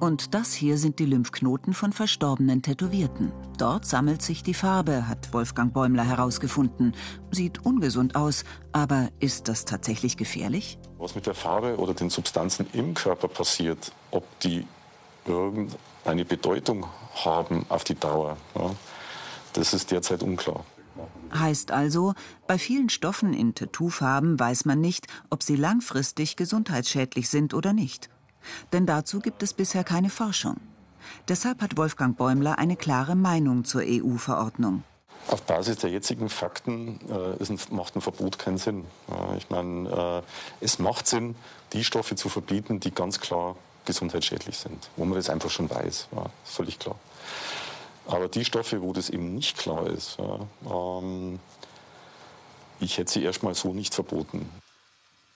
Und 0.00 0.32
das 0.32 0.54
hier 0.54 0.78
sind 0.78 1.00
die 1.00 1.06
Lymphknoten 1.06 1.74
von 1.74 1.92
verstorbenen 1.92 2.62
Tätowierten. 2.62 3.32
Dort 3.58 3.84
sammelt 3.84 4.22
sich 4.22 4.44
die 4.44 4.54
Farbe, 4.54 5.08
hat 5.08 5.32
Wolfgang 5.32 5.72
Bäumler 5.72 6.04
herausgefunden. 6.04 6.94
Sieht 7.32 7.66
ungesund 7.66 8.14
aus, 8.14 8.44
aber 8.70 9.08
ist 9.18 9.48
das 9.48 9.64
tatsächlich 9.64 10.16
gefährlich? 10.16 10.78
Was 10.98 11.16
mit 11.16 11.26
der 11.26 11.34
Farbe 11.34 11.78
oder 11.78 11.94
den 11.94 12.10
Substanzen 12.10 12.66
im 12.72 12.94
Körper 12.94 13.26
passiert, 13.26 13.90
ob 14.12 14.24
die 14.40 14.66
irgendeine 15.26 16.24
Bedeutung 16.24 16.86
haben 17.24 17.66
auf 17.68 17.82
die 17.82 17.96
Dauer, 17.96 18.36
ja, 18.54 18.70
das 19.54 19.74
ist 19.74 19.90
derzeit 19.90 20.22
unklar. 20.22 20.64
Heißt 21.34 21.72
also, 21.72 22.14
bei 22.46 22.58
vielen 22.58 22.88
Stoffen 22.88 23.34
in 23.34 23.54
Tattoofarben 23.54 24.38
weiß 24.38 24.64
man 24.64 24.80
nicht, 24.80 25.08
ob 25.28 25.42
sie 25.42 25.56
langfristig 25.56 26.36
gesundheitsschädlich 26.36 27.28
sind 27.28 27.52
oder 27.52 27.72
nicht. 27.72 28.08
Denn 28.72 28.86
dazu 28.86 29.20
gibt 29.20 29.42
es 29.42 29.52
bisher 29.52 29.84
keine 29.84 30.10
Forschung. 30.10 30.56
Deshalb 31.28 31.62
hat 31.62 31.76
Wolfgang 31.76 32.16
Bäumler 32.16 32.58
eine 32.58 32.76
klare 32.76 33.14
Meinung 33.14 33.64
zur 33.64 33.82
EU-Verordnung. 33.84 34.82
Auf 35.28 35.42
Basis 35.42 35.76
der 35.78 35.90
jetzigen 35.90 36.28
Fakten 36.28 37.00
äh, 37.10 37.44
ein, 37.44 37.58
macht 37.70 37.96
ein 37.96 38.00
Verbot 38.00 38.38
keinen 38.38 38.58
Sinn. 38.58 38.84
Äh, 39.10 39.36
ich 39.36 39.50
meine, 39.50 40.22
äh, 40.60 40.64
es 40.64 40.78
macht 40.78 41.06
Sinn, 41.06 41.34
die 41.72 41.84
Stoffe 41.84 42.16
zu 42.16 42.28
verbieten, 42.28 42.80
die 42.80 42.90
ganz 42.90 43.20
klar 43.20 43.56
gesundheitsschädlich 43.84 44.56
sind, 44.56 44.88
wo 44.96 45.04
man 45.04 45.16
das 45.16 45.28
einfach 45.28 45.50
schon 45.50 45.68
weiß. 45.68 46.08
Ja, 46.14 46.26
völlig 46.44 46.78
klar. 46.78 46.96
Aber 48.06 48.28
die 48.28 48.44
Stoffe, 48.44 48.80
wo 48.80 48.92
das 48.94 49.10
eben 49.10 49.34
nicht 49.34 49.58
klar 49.58 49.86
ist, 49.86 50.18
ja, 50.18 50.40
ähm, 50.70 51.38
ich 52.80 52.96
hätte 52.96 53.12
sie 53.12 53.22
erstmal 53.22 53.54
so 53.54 53.74
nicht 53.74 53.94
verboten. 53.94 54.48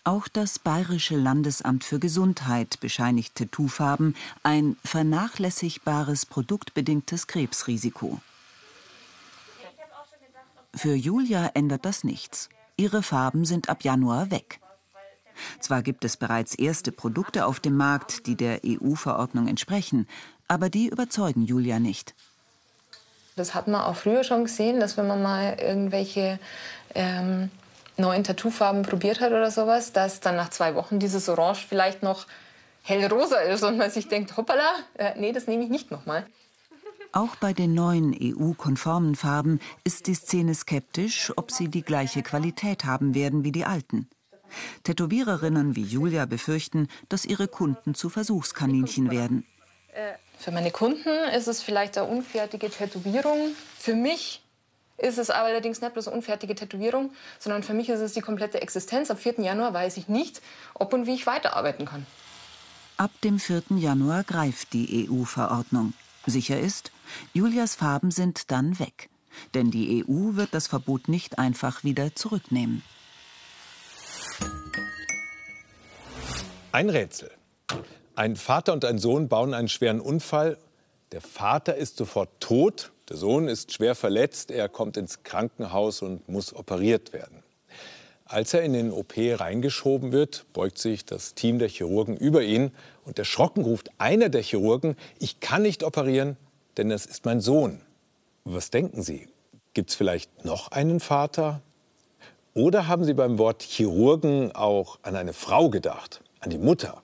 Auch 0.05 0.27
das 0.27 0.59
Bayerische 0.59 1.15
Landesamt 1.15 1.85
für 1.85 2.01
Gesundheit 2.01 2.81
bescheinigt 2.81 3.37
Tattoofarben 3.37 4.17
ein 4.43 4.77
vernachlässigbares 4.85 6.27
produktbedingtes 6.27 7.29
Krebsrisiko. 7.29 8.21
Für 10.75 10.95
Julia 10.95 11.53
ändert 11.55 11.85
das 11.85 12.03
nichts. 12.03 12.49
Ihre 12.77 13.05
Farben 13.05 13.45
sind 13.45 13.69
ab 13.69 13.85
Januar 13.85 14.33
weg. 14.33 14.59
Zwar 15.61 15.83
gibt 15.83 16.05
es 16.05 16.17
bereits 16.17 16.57
erste 16.57 16.91
Produkte 16.91 17.47
auf 17.47 17.61
dem 17.61 17.77
Markt, 17.77 18.27
die 18.27 18.35
der 18.35 18.61
EU-Verordnung 18.67 19.47
entsprechen, 19.47 20.09
aber 20.49 20.69
die 20.69 20.89
überzeugen 20.89 21.43
Julia 21.43 21.79
nicht. 21.79 22.15
Das 23.37 23.55
hat 23.55 23.69
man 23.69 23.83
auch 23.83 23.97
früher 23.97 24.25
schon 24.25 24.45
gesehen, 24.45 24.81
dass 24.81 24.97
wenn 24.97 25.07
man 25.07 25.23
mal 25.23 25.57
irgendwelche 25.61 26.41
ähm, 26.95 27.51
neuen 27.97 28.25
Tattoofarben 28.25 28.83
probiert 28.83 29.21
hat 29.21 29.33
oder 29.33 29.51
sowas, 29.51 29.93
dass 29.93 30.21
dann 30.21 30.37
nach 30.37 30.51
zwei 30.51 30.75
Wochen 30.75 30.99
dieses 30.99 31.29
Orange 31.29 31.67
vielleicht 31.69 32.03
noch 32.03 32.27
hellrosa 32.83 33.37
ist 33.37 33.63
und 33.63 33.79
man 33.79 33.91
sich 33.91 34.09
denkt, 34.09 34.37
hoppala, 34.37 34.73
äh, 34.95 35.13
nee, 35.17 35.33
das 35.33 35.47
nehme 35.47 35.65
ich 35.65 35.71
nicht 35.71 35.91
nochmal. 35.91 36.27
Auch 37.13 37.37
bei 37.37 37.53
den 37.53 37.75
neuen 37.75 38.17
EU-konformen 38.19 39.17
Farben 39.17 39.61
ist 39.85 40.07
die 40.07 40.15
Szene 40.15 40.55
skeptisch, 40.55 41.33
ob 41.37 41.51
sie 41.51 41.69
die 41.69 41.83
gleiche 41.83 42.23
Qualität 42.23 42.87
haben 42.87 43.15
werden 43.15 43.45
wie 43.45 43.53
die 43.53 43.67
alten. 43.67 44.09
Tätowiererinnen 44.85 45.77
wie 45.77 45.83
Julia 45.83 46.25
befürchten, 46.27 46.89
dass 47.09 47.27
ihre 47.27 47.49
Kunden 47.49 47.95
zu 47.95 48.09
Versuchskaninchen 48.09 49.11
werden. 49.11 49.47
Für 50.39 50.51
meine 50.51 50.71
Kunden 50.71 51.09
ist 51.37 51.49
es 51.49 51.63
vielleicht 51.63 51.99
eine 51.99 52.09
unfertige 52.09 52.71
Tätowierung. 52.71 53.55
Für 53.79 53.95
mich 53.95 54.43
ist 55.03 55.19
es 55.19 55.31
aber 55.31 55.47
allerdings 55.49 55.81
nicht 55.81 55.93
bloß 55.93 56.09
eine 56.09 56.17
unfertige 56.17 56.55
Tätowierung, 56.55 57.13
sondern 57.39 57.63
für 57.63 57.75
mich 57.75 57.89
ist 57.89 58.01
es 58.01 58.13
die 58.13 58.21
komplette 58.21 58.63
Existenz. 58.63 59.11
Am 59.11 59.17
4. 59.17 59.41
Januar 59.41 59.75
weiß 59.75 59.97
ich 59.97 60.09
nicht, 60.09 60.41
ob 60.75 60.93
und 60.93 61.07
wie 61.07 61.15
ich 61.15 61.27
weiterarbeiten 61.27 61.87
kann. 61.87 62.07
Ab 62.97 63.11
dem 63.25 63.39
4. 63.39 63.65
Januar 63.71 64.23
greift 64.23 64.73
die 64.73 65.09
EU-Verordnung. 65.11 65.93
Sicher 66.27 66.59
ist, 66.59 66.93
Julias 67.33 67.75
Farben 67.75 68.11
sind 68.11 68.51
dann 68.51 68.79
weg. 68.79 69.09
Denn 69.55 69.71
die 69.71 70.05
EU 70.05 70.37
wird 70.37 70.53
das 70.53 70.67
Verbot 70.67 71.09
nicht 71.09 71.39
einfach 71.39 71.85
wieder 71.85 72.15
zurücknehmen. 72.15 72.83
Ein 76.71 76.91
Rätsel. 76.91 77.31
Ein 78.15 78.37
Vater 78.37 78.73
und 78.73 78.85
ein 78.85 78.99
Sohn 78.99 79.29
bauen 79.29 79.55
einen 79.55 79.69
schweren 79.69 80.01
Unfall. 80.01 80.59
Der 81.13 81.21
Vater 81.21 81.77
ist 81.77 81.97
sofort 81.97 82.31
tot, 82.41 82.91
der 83.09 83.17
Sohn 83.17 83.49
ist 83.49 83.73
schwer 83.73 83.95
verletzt, 83.95 84.51
er 84.51 84.69
kommt 84.69 84.97
ins 84.97 85.23
Krankenhaus 85.23 86.03
und 86.03 86.29
muss 86.29 86.55
operiert 86.55 87.13
werden. 87.13 87.43
Als 88.25 88.55
er 88.55 88.63
in 88.63 88.73
den 88.73 88.91
OP 88.91 89.15
reingeschoben 89.17 90.11
wird, 90.11 90.47
beugt 90.53 90.79
sich 90.79 91.05
das 91.05 91.35
Team 91.35 91.59
der 91.59 91.69
Chirurgen 91.69 92.17
über 92.17 92.43
ihn 92.43 92.73
und 93.05 93.19
erschrocken 93.19 93.63
ruft 93.63 93.91
einer 93.99 94.31
der 94.31 94.43
Chirurgen, 94.43 94.97
ich 95.19 95.41
kann 95.41 95.63
nicht 95.63 95.85
operieren, 95.85 96.37
denn 96.77 96.89
das 96.89 97.07
ist 97.07 97.25
mein 97.27 97.41
Sohn. 97.41 97.83
Was 98.45 98.71
denken 98.71 99.03
Sie? 99.03 99.29
Gibt 99.75 99.91
es 99.91 99.97
vielleicht 99.97 100.45
noch 100.45 100.73
einen 100.73 100.99
Vater? 100.99 101.61
Oder 102.55 102.89
haben 102.89 103.05
Sie 103.05 103.15
beim 103.15 103.39
Wort 103.39 103.63
Chirurgen 103.63 104.53
auch 104.53 104.99
an 105.03 105.17
eine 105.17 105.33
Frau 105.33 105.69
gedacht? 105.69 106.23
an 106.43 106.51
die 106.51 106.59
Mutter. 106.59 107.03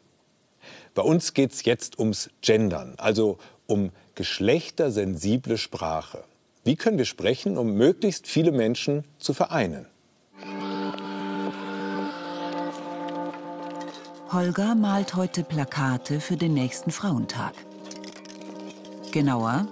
Bei 0.95 1.03
uns 1.03 1.33
geht 1.33 1.53
es 1.53 1.65
jetzt 1.65 1.99
ums 1.99 2.29
Gendern, 2.43 2.95
also 2.99 3.39
um 3.69 3.93
geschlechtersensible 4.17 5.57
Sprache. 5.59 6.25
Wie 6.65 6.75
können 6.75 6.99
wir 6.99 7.05
sprechen, 7.05 7.57
um 7.57 7.75
möglichst 7.75 8.27
viele 8.27 8.51
Menschen 8.51 9.05
zu 9.19 9.33
vereinen? 9.35 9.87
Holger 14.33 14.75
malt 14.75 15.15
heute 15.15 15.45
Plakate 15.45 16.19
für 16.21 16.37
den 16.37 16.55
nächsten 16.55 16.91
Frauentag. 16.91 17.53
Genauer, 19.13 19.69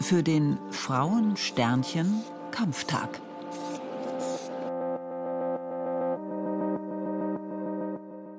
für 0.00 0.22
den 0.22 0.56
Frauensternchen-Kampftag. 0.70 3.20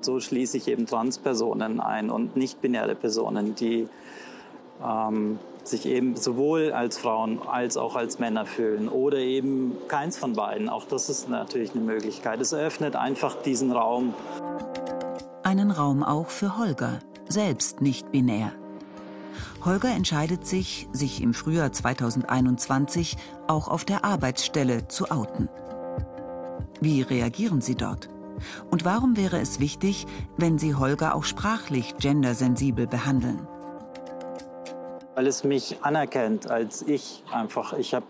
So 0.00 0.18
schließe 0.20 0.56
ich 0.58 0.68
eben 0.68 0.86
Transpersonen 0.86 1.80
ein 1.80 2.10
und 2.10 2.36
nicht-binäre 2.36 2.94
Personen, 2.94 3.54
die 3.54 3.88
ähm, 4.84 5.38
sich 5.64 5.86
eben 5.86 6.16
sowohl 6.16 6.72
als 6.72 6.98
Frauen 6.98 7.40
als 7.46 7.76
auch 7.76 7.96
als 7.96 8.18
Männer 8.18 8.46
fühlen 8.46 8.88
oder 8.88 9.18
eben 9.18 9.76
keins 9.88 10.16
von 10.16 10.34
beiden. 10.34 10.68
Auch 10.68 10.84
das 10.84 11.08
ist 11.08 11.28
natürlich 11.28 11.72
eine 11.74 11.82
Möglichkeit. 11.82 12.40
Es 12.40 12.52
eröffnet 12.52 12.96
einfach 12.96 13.42
diesen 13.42 13.72
Raum. 13.72 14.14
Einen 15.42 15.70
Raum 15.70 16.02
auch 16.02 16.28
für 16.28 16.58
Holger, 16.58 16.98
selbst 17.28 17.80
nicht 17.80 18.10
binär. 18.12 18.52
Holger 19.64 19.90
entscheidet 19.90 20.46
sich, 20.46 20.88
sich 20.92 21.22
im 21.22 21.34
Frühjahr 21.34 21.72
2021 21.72 23.16
auch 23.48 23.68
auf 23.68 23.84
der 23.84 24.04
Arbeitsstelle 24.04 24.86
zu 24.86 25.10
outen. 25.10 25.48
Wie 26.80 27.02
reagieren 27.02 27.60
Sie 27.60 27.74
dort? 27.74 28.08
Und 28.70 28.84
warum 28.84 29.16
wäre 29.16 29.40
es 29.40 29.60
wichtig, 29.60 30.06
wenn 30.36 30.58
Sie 30.58 30.74
Holger 30.74 31.14
auch 31.14 31.24
sprachlich 31.24 31.96
gendersensibel 31.98 32.86
behandeln? 32.86 33.48
Weil 35.16 35.26
es 35.26 35.42
mich 35.42 35.78
anerkennt 35.82 36.48
als 36.48 36.82
ich 36.82 37.24
einfach. 37.32 37.72
Ich 37.72 37.94
habe 37.94 38.06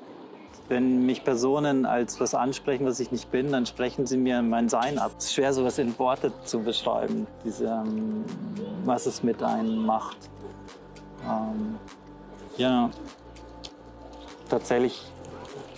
wenn 0.68 1.06
mich 1.06 1.22
Personen 1.22 1.86
als 1.86 2.20
was 2.20 2.34
ansprechen, 2.34 2.86
was 2.86 2.98
ich 2.98 3.12
nicht 3.12 3.30
bin, 3.30 3.52
dann 3.52 3.66
sprechen 3.66 4.06
sie 4.06 4.16
mir 4.16 4.42
mein 4.42 4.68
Sein 4.68 4.98
ab. 4.98 5.12
Es 5.16 5.26
ist 5.26 5.34
schwer, 5.34 5.52
sowas 5.52 5.78
in 5.78 5.96
Worte 5.98 6.32
zu 6.44 6.60
beschreiben, 6.60 7.26
diese, 7.44 7.66
ähm, 7.66 8.24
was 8.84 9.06
es 9.06 9.22
mit 9.22 9.42
einem 9.42 9.86
macht. 9.86 10.16
Ähm, 11.24 11.76
ja, 12.56 12.90
tatsächlich 14.48 15.06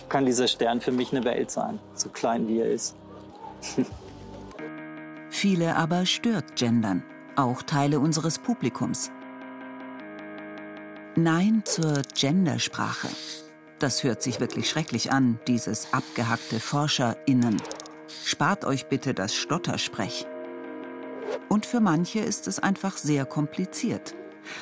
kann 0.07 0.25
dieser 0.25 0.47
Stern 0.47 0.81
für 0.81 0.91
mich 0.91 1.11
eine 1.11 1.23
Welt 1.23 1.51
sein, 1.51 1.77
so 1.93 2.09
klein 2.09 2.47
wie 2.47 2.59
er 2.59 2.71
ist. 2.71 2.95
Viele 5.29 5.75
aber 5.75 6.07
stört 6.07 6.55
Gendern, 6.55 7.03
auch 7.35 7.61
Teile 7.61 7.99
unseres 7.99 8.39
Publikums. 8.39 9.11
Nein 11.23 11.63
zur 11.65 12.01
Gendersprache. 12.17 13.09
Das 13.79 14.03
hört 14.03 14.21
sich 14.21 14.39
wirklich 14.39 14.69
schrecklich 14.69 15.11
an, 15.11 15.37
dieses 15.47 15.93
abgehackte 15.93 16.61
ForscherInnen. 16.61 17.61
Spart 18.23 18.63
euch 18.63 18.87
bitte 18.87 19.13
das 19.13 19.35
Stottersprech. 19.35 20.25
Und 21.49 21.65
für 21.65 21.81
manche 21.81 22.19
ist 22.19 22.47
es 22.47 22.59
einfach 22.59 22.95
sehr 22.95 23.25
kompliziert. 23.25 24.15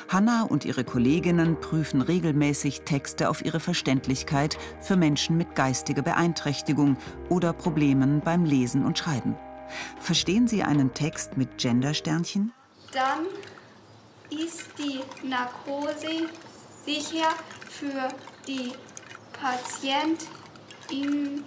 Hanna 0.08 0.42
und 0.42 0.64
ihre 0.64 0.82
Kolleginnen 0.82 1.60
prüfen 1.60 2.02
regelmäßig 2.02 2.80
Texte 2.80 3.30
auf 3.30 3.44
ihre 3.44 3.60
Verständlichkeit 3.60 4.58
für 4.80 4.96
Menschen 4.96 5.36
mit 5.36 5.54
geistiger 5.54 6.02
Beeinträchtigung 6.02 6.96
oder 7.28 7.52
Problemen 7.52 8.20
beim 8.20 8.44
Lesen 8.44 8.84
und 8.84 8.98
Schreiben. 8.98 9.36
Verstehen 10.00 10.48
Sie 10.48 10.64
einen 10.64 10.92
Text 10.92 11.36
mit 11.36 11.56
Gendersternchen? 11.58 12.52
Dann 12.92 13.26
ist 14.30 14.66
die 14.76 15.00
Narkose 15.26 16.28
sicher 16.88 17.28
für 17.68 18.08
die 18.46 18.72
PatientInnen. 19.34 21.44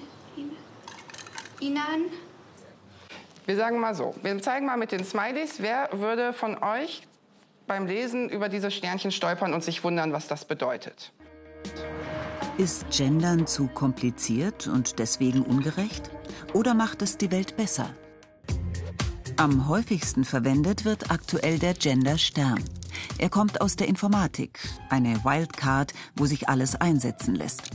Wir 3.45 3.55
sagen 3.55 3.79
mal 3.79 3.95
so, 3.95 4.13
wir 4.21 4.39
zeigen 4.41 4.67
mal 4.67 4.77
mit 4.77 4.91
den 4.91 5.03
Smileys, 5.03 5.55
wer 5.57 5.89
würde 5.93 6.33
von 6.33 6.61
euch 6.63 7.07
beim 7.65 7.87
Lesen 7.87 8.29
über 8.29 8.49
diese 8.49 8.69
Sternchen 8.69 9.11
stolpern 9.11 9.53
und 9.53 9.63
sich 9.63 9.83
wundern, 9.83 10.13
was 10.13 10.27
das 10.27 10.45
bedeutet. 10.45 11.11
Ist 12.57 12.85
Gendern 12.95 13.47
zu 13.47 13.67
kompliziert 13.67 14.67
und 14.67 14.99
deswegen 14.99 15.41
ungerecht? 15.41 16.11
Oder 16.53 16.75
macht 16.75 17.01
es 17.01 17.17
die 17.17 17.31
Welt 17.31 17.57
besser? 17.57 17.89
Am 19.41 19.67
häufigsten 19.67 20.23
verwendet 20.23 20.85
wird 20.85 21.09
aktuell 21.09 21.57
der 21.57 21.73
Gender 21.73 22.19
Stern. 22.19 22.63
Er 23.17 23.31
kommt 23.31 23.59
aus 23.59 23.75
der 23.75 23.87
Informatik, 23.87 24.59
eine 24.87 25.23
Wildcard, 25.23 25.95
wo 26.15 26.27
sich 26.27 26.47
alles 26.47 26.75
einsetzen 26.75 27.33
lässt. 27.33 27.71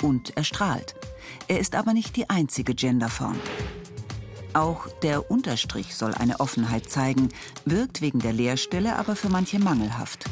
Und 0.00 0.36
er 0.36 0.44
strahlt. 0.44 0.94
Er 1.48 1.58
ist 1.58 1.74
aber 1.74 1.92
nicht 1.92 2.14
die 2.14 2.30
einzige 2.30 2.72
Genderform. 2.72 3.34
Auch 4.54 4.86
der 5.02 5.28
Unterstrich 5.28 5.96
soll 5.96 6.14
eine 6.14 6.38
Offenheit 6.38 6.88
zeigen, 6.88 7.30
wirkt 7.64 8.00
wegen 8.00 8.20
der 8.20 8.32
Leerstelle 8.32 8.94
aber 8.94 9.16
für 9.16 9.28
manche 9.28 9.58
mangelhaft. 9.58 10.26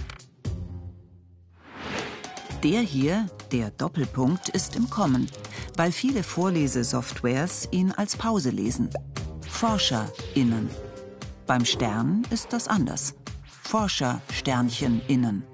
Der 2.63 2.81
hier, 2.81 3.27
der 3.51 3.73
Doppelpunkt, 3.73 4.51
ist 4.51 4.77
im 4.77 4.89
Kommen, 4.89 5.29
weil 5.77 5.91
viele 5.91 6.23
Vorlesesoftwares 6.23 7.67
ihn 7.73 7.91
als 7.91 8.17
Pause 8.17 8.51
lesen. 8.51 8.89
ForscherInnen. 9.57 10.69
Beim 11.47 11.65
Stern 11.65 12.27
ist 12.29 12.53
das 12.53 12.69
anders. 12.69 13.15
ForschersternchenInnen. 13.63 15.45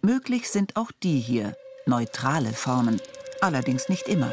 Möglich 0.00 0.48
sind 0.48 0.76
auch 0.76 0.92
die 1.02 1.18
hier, 1.18 1.56
neutrale 1.84 2.52
Formen, 2.52 3.00
allerdings 3.40 3.88
nicht 3.88 4.06
immer. 4.06 4.30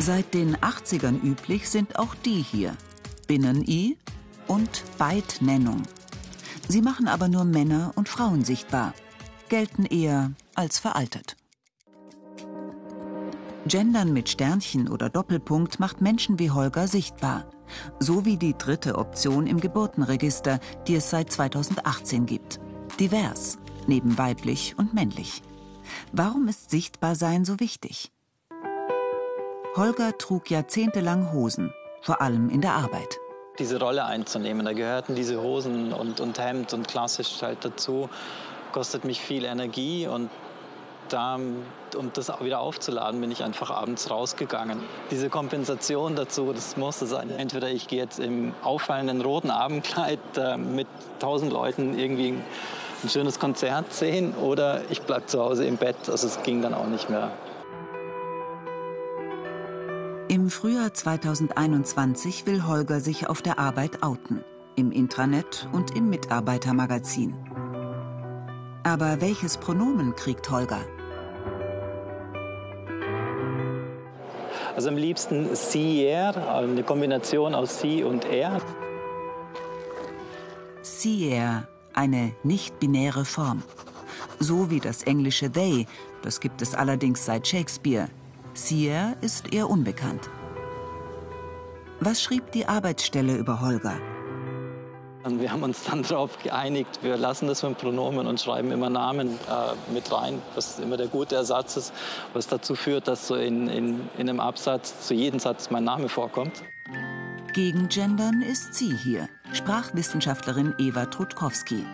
Seit 0.00 0.34
den 0.34 0.56
80ern 0.56 1.22
üblich 1.22 1.70
sind 1.70 1.96
auch 1.96 2.16
die 2.16 2.42
hier, 2.42 2.76
Binnen-I 3.28 3.96
und 4.48 4.82
Beidnennung. 4.98 5.84
Sie 6.66 6.82
machen 6.82 7.06
aber 7.06 7.28
nur 7.28 7.44
Männer 7.44 7.92
und 7.94 8.08
Frauen 8.08 8.44
sichtbar, 8.44 8.94
gelten 9.48 9.84
eher 9.84 10.32
als 10.56 10.80
veraltet. 10.80 11.37
Gendern 13.66 14.12
mit 14.12 14.28
Sternchen 14.28 14.88
oder 14.88 15.10
Doppelpunkt 15.10 15.80
macht 15.80 16.00
Menschen 16.00 16.38
wie 16.38 16.50
Holger 16.50 16.86
sichtbar. 16.86 17.44
So 17.98 18.24
wie 18.24 18.36
die 18.36 18.56
dritte 18.56 18.96
Option 18.96 19.46
im 19.46 19.60
Geburtenregister, 19.60 20.60
die 20.86 20.94
es 20.94 21.10
seit 21.10 21.30
2018 21.32 22.24
gibt. 22.24 22.60
Divers, 22.98 23.58
neben 23.86 24.16
weiblich 24.16 24.74
und 24.78 24.94
männlich. 24.94 25.42
Warum 26.12 26.48
ist 26.48 26.70
Sichtbarsein 26.70 27.44
so 27.44 27.60
wichtig? 27.60 28.10
Holger 29.76 30.16
trug 30.16 30.50
jahrzehntelang 30.50 31.32
Hosen, 31.32 31.72
vor 32.00 32.22
allem 32.22 32.48
in 32.48 32.60
der 32.60 32.74
Arbeit. 32.74 33.18
Diese 33.58 33.78
Rolle 33.78 34.04
einzunehmen, 34.04 34.64
da 34.64 34.72
gehörten 34.72 35.14
diese 35.14 35.42
Hosen 35.42 35.92
und, 35.92 36.20
und 36.20 36.38
Hemd 36.38 36.72
und 36.72 36.88
klassisch 36.88 37.42
halt 37.42 37.64
dazu, 37.64 38.08
kostet 38.72 39.04
mich 39.04 39.20
viel 39.20 39.44
Energie 39.44 40.06
und 40.06 40.30
da, 41.08 41.36
um 41.96 42.12
das 42.12 42.28
wieder 42.40 42.60
aufzuladen, 42.60 43.20
bin 43.20 43.30
ich 43.30 43.42
einfach 43.42 43.70
abends 43.70 44.10
rausgegangen. 44.10 44.80
Diese 45.10 45.30
Kompensation 45.30 46.16
dazu, 46.16 46.52
das 46.52 46.76
musste 46.76 47.06
sein. 47.06 47.30
Entweder 47.30 47.68
ich 47.70 47.88
gehe 47.88 47.98
jetzt 47.98 48.18
im 48.18 48.54
auffallenden 48.62 49.20
roten 49.20 49.50
Abendkleid 49.50 50.18
äh, 50.36 50.56
mit 50.56 50.86
tausend 51.18 51.52
Leuten 51.52 51.98
irgendwie 51.98 52.38
ein 53.02 53.08
schönes 53.08 53.38
Konzert 53.38 53.92
sehen 53.92 54.34
oder 54.34 54.82
ich 54.90 55.02
bleibe 55.02 55.26
zu 55.26 55.40
Hause 55.40 55.64
im 55.64 55.76
Bett. 55.76 55.96
Also 56.08 56.26
es 56.26 56.42
ging 56.42 56.62
dann 56.62 56.74
auch 56.74 56.86
nicht 56.86 57.10
mehr. 57.10 57.30
Im 60.28 60.50
Frühjahr 60.50 60.92
2021 60.92 62.46
will 62.46 62.66
Holger 62.66 63.00
sich 63.00 63.28
auf 63.28 63.40
der 63.40 63.58
Arbeit 63.58 64.02
outen. 64.02 64.44
Im 64.76 64.92
Intranet 64.92 65.68
und 65.72 65.96
im 65.96 66.10
Mitarbeitermagazin. 66.10 67.34
Aber 68.82 69.20
welches 69.20 69.56
Pronomen 69.56 70.14
kriegt 70.14 70.50
Holger? 70.50 70.80
Also 74.74 74.90
am 74.90 74.96
liebsten 74.96 75.54
sie, 75.54 76.04
er, 76.04 76.54
eine 76.54 76.84
Kombination 76.84 77.54
aus 77.54 77.80
sie 77.80 78.04
und 78.04 78.24
er. 78.24 78.60
Sie, 80.82 81.28
er, 81.28 81.66
eine 81.94 82.32
nicht-binäre 82.44 83.24
Form. 83.24 83.62
So 84.38 84.70
wie 84.70 84.78
das 84.78 85.02
englische 85.02 85.50
they, 85.50 85.86
das 86.22 86.38
gibt 86.38 86.62
es 86.62 86.74
allerdings 86.74 87.24
seit 87.24 87.46
Shakespeare. 87.48 88.08
Sier 88.54 89.16
ist 89.20 89.52
eher 89.52 89.68
unbekannt. 89.68 90.30
Was 92.00 92.22
schrieb 92.22 92.52
die 92.52 92.66
Arbeitsstelle 92.66 93.36
über 93.36 93.60
Holger? 93.60 93.98
Und 95.24 95.40
wir 95.40 95.50
haben 95.50 95.62
uns 95.62 95.84
dann 95.84 96.02
darauf 96.08 96.38
geeinigt, 96.42 97.00
wir 97.02 97.16
lassen 97.16 97.48
das 97.48 97.62
mit 97.62 97.78
Pronomen 97.78 98.26
und 98.26 98.40
schreiben 98.40 98.70
immer 98.70 98.90
Namen 98.90 99.28
äh, 99.28 99.92
mit 99.92 100.10
rein, 100.12 100.40
was 100.54 100.78
immer 100.78 100.96
der 100.96 101.08
gute 101.08 101.36
Ersatz 101.36 101.76
ist, 101.76 101.92
was 102.32 102.46
dazu 102.46 102.74
führt, 102.74 103.08
dass 103.08 103.26
so 103.26 103.34
in, 103.34 103.68
in, 103.68 104.00
in 104.16 104.28
einem 104.28 104.40
Absatz 104.40 105.06
zu 105.06 105.14
jedem 105.14 105.40
Satz 105.40 105.70
mein 105.70 105.84
Name 105.84 106.08
vorkommt. 106.08 106.62
Gegen 107.52 107.88
Gendern 107.88 108.42
ist 108.42 108.74
sie 108.74 108.94
hier, 108.94 109.28
Sprachwissenschaftlerin 109.52 110.74
Eva 110.78 111.06
Trutkowski. 111.06 111.84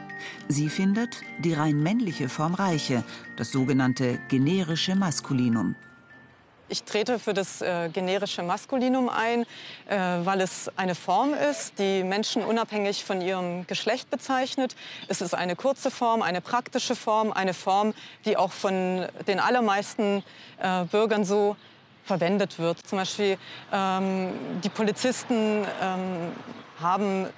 Sie 0.48 0.68
findet, 0.68 1.22
die 1.38 1.54
rein 1.54 1.82
männliche 1.82 2.28
Form 2.28 2.54
reiche, 2.54 3.02
das 3.36 3.50
sogenannte 3.50 4.18
generische 4.28 4.94
Maskulinum. 4.94 5.74
Ich 6.68 6.82
trete 6.84 7.18
für 7.18 7.34
das 7.34 7.60
äh, 7.60 7.90
generische 7.90 8.42
Maskulinum 8.42 9.10
ein, 9.10 9.42
äh, 9.86 9.96
weil 10.24 10.40
es 10.40 10.70
eine 10.76 10.94
Form 10.94 11.34
ist, 11.34 11.78
die 11.78 12.02
Menschen 12.02 12.42
unabhängig 12.42 13.04
von 13.04 13.20
ihrem 13.20 13.66
Geschlecht 13.66 14.08
bezeichnet. 14.08 14.74
Es 15.08 15.20
ist 15.20 15.34
eine 15.34 15.56
kurze 15.56 15.90
Form, 15.90 16.22
eine 16.22 16.40
praktische 16.40 16.96
Form, 16.96 17.32
eine 17.32 17.52
Form, 17.52 17.92
die 18.24 18.38
auch 18.38 18.52
von 18.52 19.06
den 19.26 19.40
allermeisten 19.40 20.24
äh, 20.58 20.84
Bürgern 20.84 21.26
so 21.26 21.56
verwendet 22.04 22.58
wird. 22.58 22.78
Zum 22.86 22.98
Beispiel 22.98 23.36
ähm, 23.70 24.32
die 24.62 24.70
Polizisten 24.70 25.66
ähm, 25.82 26.32
haben 26.80 27.28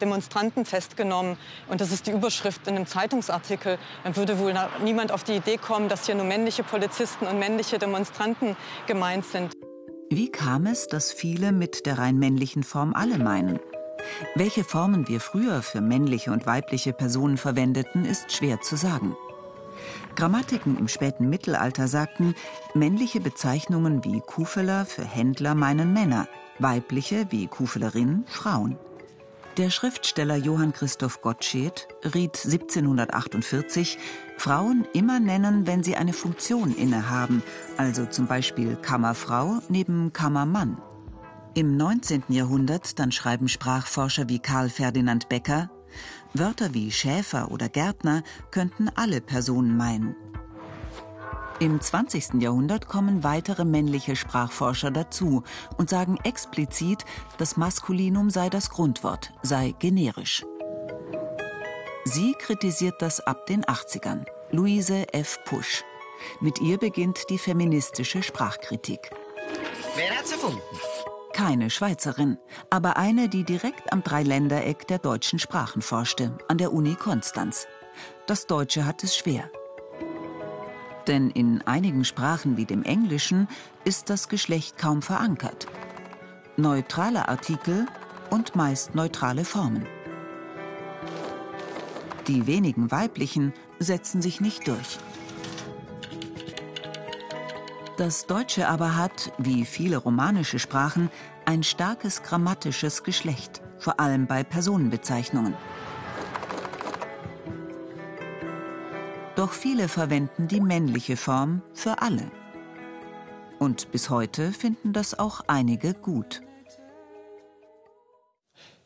Demonstranten 0.00 0.64
festgenommen. 0.64 1.36
Und 1.68 1.80
das 1.80 1.92
ist 1.92 2.06
die 2.06 2.10
Überschrift 2.10 2.66
in 2.66 2.76
einem 2.76 2.86
Zeitungsartikel. 2.86 3.78
Dann 4.04 4.16
würde 4.16 4.38
wohl 4.38 4.54
niemand 4.82 5.12
auf 5.12 5.24
die 5.24 5.36
Idee 5.36 5.56
kommen, 5.56 5.88
dass 5.88 6.06
hier 6.06 6.14
nur 6.14 6.24
männliche 6.24 6.62
Polizisten 6.62 7.26
und 7.26 7.38
männliche 7.38 7.78
Demonstranten 7.78 8.56
gemeint 8.86 9.24
sind. 9.24 9.52
Wie 10.10 10.30
kam 10.30 10.66
es, 10.66 10.88
dass 10.88 11.12
viele 11.12 11.52
mit 11.52 11.86
der 11.86 11.98
rein 11.98 12.18
männlichen 12.18 12.64
Form 12.64 12.94
alle 12.94 13.18
meinen? 13.18 13.60
Welche 14.34 14.64
Formen 14.64 15.06
wir 15.08 15.20
früher 15.20 15.62
für 15.62 15.80
männliche 15.80 16.32
und 16.32 16.46
weibliche 16.46 16.92
Personen 16.92 17.36
verwendeten, 17.36 18.04
ist 18.04 18.32
schwer 18.32 18.60
zu 18.60 18.76
sagen. 18.76 19.16
Grammatiken 20.16 20.76
im 20.78 20.88
späten 20.88 21.30
Mittelalter 21.30 21.88
sagten, 21.88 22.34
männliche 22.74 23.20
Bezeichnungen 23.20 24.04
wie 24.04 24.20
Kufeler 24.20 24.84
für 24.84 25.04
Händler 25.04 25.54
meinen 25.54 25.92
Männer, 25.92 26.26
weibliche 26.58 27.26
wie 27.30 27.46
Kufelerin 27.46 28.24
Frauen. 28.26 28.78
Der 29.60 29.68
Schriftsteller 29.68 30.36
Johann 30.36 30.72
Christoph 30.72 31.20
Gottsched 31.20 31.86
riet 32.14 32.46
1748, 32.46 33.98
Frauen 34.38 34.86
immer 34.94 35.20
nennen, 35.20 35.66
wenn 35.66 35.82
sie 35.82 35.96
eine 35.96 36.14
Funktion 36.14 36.74
innehaben, 36.74 37.42
also 37.76 38.06
zum 38.06 38.26
Beispiel 38.26 38.76
Kammerfrau 38.76 39.58
neben 39.68 40.14
Kammermann. 40.14 40.80
Im 41.52 41.76
19. 41.76 42.22
Jahrhundert 42.28 42.98
dann 42.98 43.12
schreiben 43.12 43.48
Sprachforscher 43.48 44.30
wie 44.30 44.38
Karl 44.38 44.70
Ferdinand 44.70 45.28
Becker, 45.28 45.68
Wörter 46.32 46.72
wie 46.72 46.90
Schäfer 46.90 47.50
oder 47.50 47.68
Gärtner 47.68 48.22
könnten 48.50 48.88
alle 48.94 49.20
Personen 49.20 49.76
meinen. 49.76 50.16
Im 51.60 51.78
20. 51.78 52.40
Jahrhundert 52.40 52.88
kommen 52.88 53.22
weitere 53.22 53.66
männliche 53.66 54.16
Sprachforscher 54.16 54.90
dazu 54.90 55.42
und 55.76 55.90
sagen 55.90 56.16
explizit, 56.24 57.04
das 57.36 57.58
Maskulinum 57.58 58.30
sei 58.30 58.48
das 58.48 58.70
Grundwort, 58.70 59.30
sei 59.42 59.74
generisch. 59.78 60.42
Sie 62.04 62.32
kritisiert 62.32 63.02
das 63.02 63.20
ab 63.20 63.44
den 63.44 63.62
80ern. 63.62 64.24
Luise 64.50 65.12
F. 65.12 65.36
Pusch. 65.44 65.84
Mit 66.40 66.62
ihr 66.62 66.78
beginnt 66.78 67.28
die 67.28 67.36
feministische 67.36 68.22
Sprachkritik. 68.22 69.10
Wer 69.96 70.18
hat's 70.18 70.32
erfunden? 70.32 70.60
Keine 71.34 71.68
Schweizerin, 71.68 72.38
aber 72.70 72.96
eine, 72.96 73.28
die 73.28 73.44
direkt 73.44 73.92
am 73.92 74.02
Dreiländereck 74.02 74.86
der 74.88 74.98
deutschen 74.98 75.38
Sprachen 75.38 75.82
forschte, 75.82 76.38
an 76.48 76.56
der 76.56 76.72
Uni 76.72 76.94
Konstanz. 76.94 77.66
Das 78.26 78.46
Deutsche 78.46 78.86
hat 78.86 79.04
es 79.04 79.14
schwer. 79.14 79.50
Denn 81.06 81.30
in 81.30 81.62
einigen 81.66 82.04
Sprachen 82.04 82.56
wie 82.56 82.66
dem 82.66 82.82
Englischen 82.82 83.48
ist 83.84 84.10
das 84.10 84.28
Geschlecht 84.28 84.78
kaum 84.78 85.02
verankert. 85.02 85.66
Neutrale 86.56 87.28
Artikel 87.28 87.86
und 88.30 88.54
meist 88.54 88.94
neutrale 88.94 89.44
Formen. 89.44 89.86
Die 92.26 92.46
wenigen 92.46 92.90
weiblichen 92.90 93.52
setzen 93.78 94.22
sich 94.22 94.40
nicht 94.40 94.68
durch. 94.68 94.98
Das 97.96 98.26
Deutsche 98.26 98.68
aber 98.68 98.96
hat, 98.96 99.32
wie 99.36 99.64
viele 99.64 99.98
romanische 99.98 100.58
Sprachen, 100.58 101.10
ein 101.44 101.62
starkes 101.62 102.22
grammatisches 102.22 103.02
Geschlecht, 103.02 103.60
vor 103.78 104.00
allem 104.00 104.26
bei 104.26 104.42
Personenbezeichnungen. 104.42 105.54
Doch 109.50 109.56
viele 109.56 109.88
verwenden 109.88 110.46
die 110.46 110.60
männliche 110.60 111.16
Form 111.16 111.62
für 111.74 112.02
alle. 112.02 112.30
Und 113.58 113.90
bis 113.90 114.08
heute 114.08 114.52
finden 114.52 114.92
das 114.92 115.18
auch 115.18 115.40
einige 115.48 115.92
gut. 115.92 116.40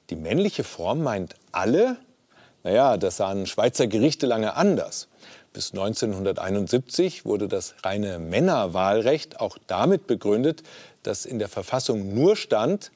Die 0.08 0.16
männliche 0.16 0.64
Form 0.64 1.02
meint 1.02 1.34
alle? 1.52 1.98
Naja, 2.62 2.96
das 2.96 3.18
sahen 3.18 3.46
Schweizer 3.46 3.88
Gerichte 3.88 4.24
lange 4.24 4.56
anders. 4.56 5.08
Bis 5.52 5.72
1971 5.72 7.26
wurde 7.26 7.46
das 7.46 7.74
reine 7.84 8.18
Männerwahlrecht 8.18 9.40
auch 9.40 9.58
damit 9.66 10.06
begründet, 10.06 10.62
dass 11.02 11.26
in 11.26 11.38
der 11.38 11.50
Verfassung 11.50 12.14
nur 12.14 12.36
stand, 12.36 12.90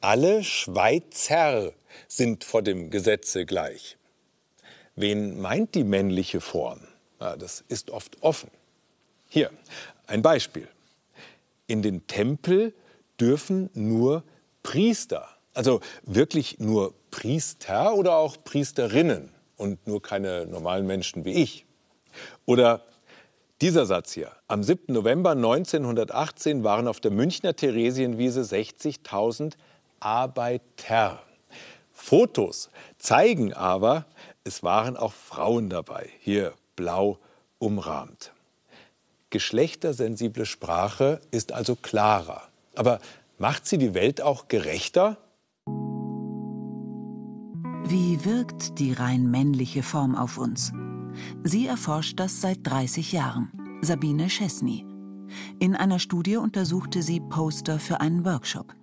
alle 0.00 0.42
Schweizer 0.42 1.72
sind 2.08 2.42
vor 2.42 2.62
dem 2.62 2.88
Gesetze 2.88 3.44
gleich. 3.44 3.98
Wen 5.00 5.40
meint 5.40 5.74
die 5.74 5.84
männliche 5.84 6.40
Form? 6.40 6.80
Ja, 7.20 7.36
das 7.36 7.64
ist 7.68 7.90
oft 7.90 8.22
offen. 8.22 8.50
Hier 9.28 9.50
ein 10.06 10.20
Beispiel. 10.20 10.68
In 11.66 11.80
den 11.80 12.06
Tempel 12.06 12.74
dürfen 13.18 13.70
nur 13.74 14.24
Priester, 14.62 15.28
also 15.54 15.80
wirklich 16.02 16.58
nur 16.58 16.92
Priester 17.10 17.94
oder 17.94 18.16
auch 18.16 18.36
Priesterinnen 18.44 19.30
und 19.56 19.86
nur 19.86 20.02
keine 20.02 20.46
normalen 20.46 20.86
Menschen 20.86 21.24
wie 21.24 21.32
ich. 21.32 21.64
Oder 22.44 22.82
dieser 23.60 23.86
Satz 23.86 24.12
hier. 24.12 24.32
Am 24.48 24.62
7. 24.62 24.92
November 24.92 25.30
1918 25.30 26.64
waren 26.64 26.88
auf 26.88 27.00
der 27.00 27.10
Münchner 27.10 27.54
Theresienwiese 27.54 28.42
60.000 28.42 29.54
Arbeiter. 30.00 31.22
Fotos 31.92 32.70
zeigen 32.98 33.52
aber, 33.52 34.06
es 34.44 34.62
waren 34.62 34.96
auch 34.96 35.12
Frauen 35.12 35.70
dabei, 35.70 36.08
hier 36.20 36.54
blau 36.76 37.18
umrahmt. 37.58 38.32
Geschlechtersensible 39.30 40.46
Sprache 40.46 41.20
ist 41.30 41.52
also 41.52 41.76
klarer. 41.76 42.48
Aber 42.74 43.00
macht 43.38 43.66
sie 43.66 43.78
die 43.78 43.94
Welt 43.94 44.22
auch 44.22 44.48
gerechter? 44.48 45.18
Wie 47.84 48.24
wirkt 48.24 48.78
die 48.78 48.92
rein 48.92 49.30
männliche 49.30 49.82
Form 49.82 50.16
auf 50.16 50.38
uns? 50.38 50.72
Sie 51.44 51.66
erforscht 51.66 52.18
das 52.18 52.40
seit 52.40 52.66
30 52.66 53.12
Jahren. 53.12 53.50
Sabine 53.82 54.28
Chesney. 54.28 54.84
In 55.58 55.76
einer 55.76 55.98
Studie 55.98 56.36
untersuchte 56.36 57.02
sie 57.02 57.20
Poster 57.20 57.78
für 57.78 58.00
einen 58.00 58.24
Workshop. 58.24 58.74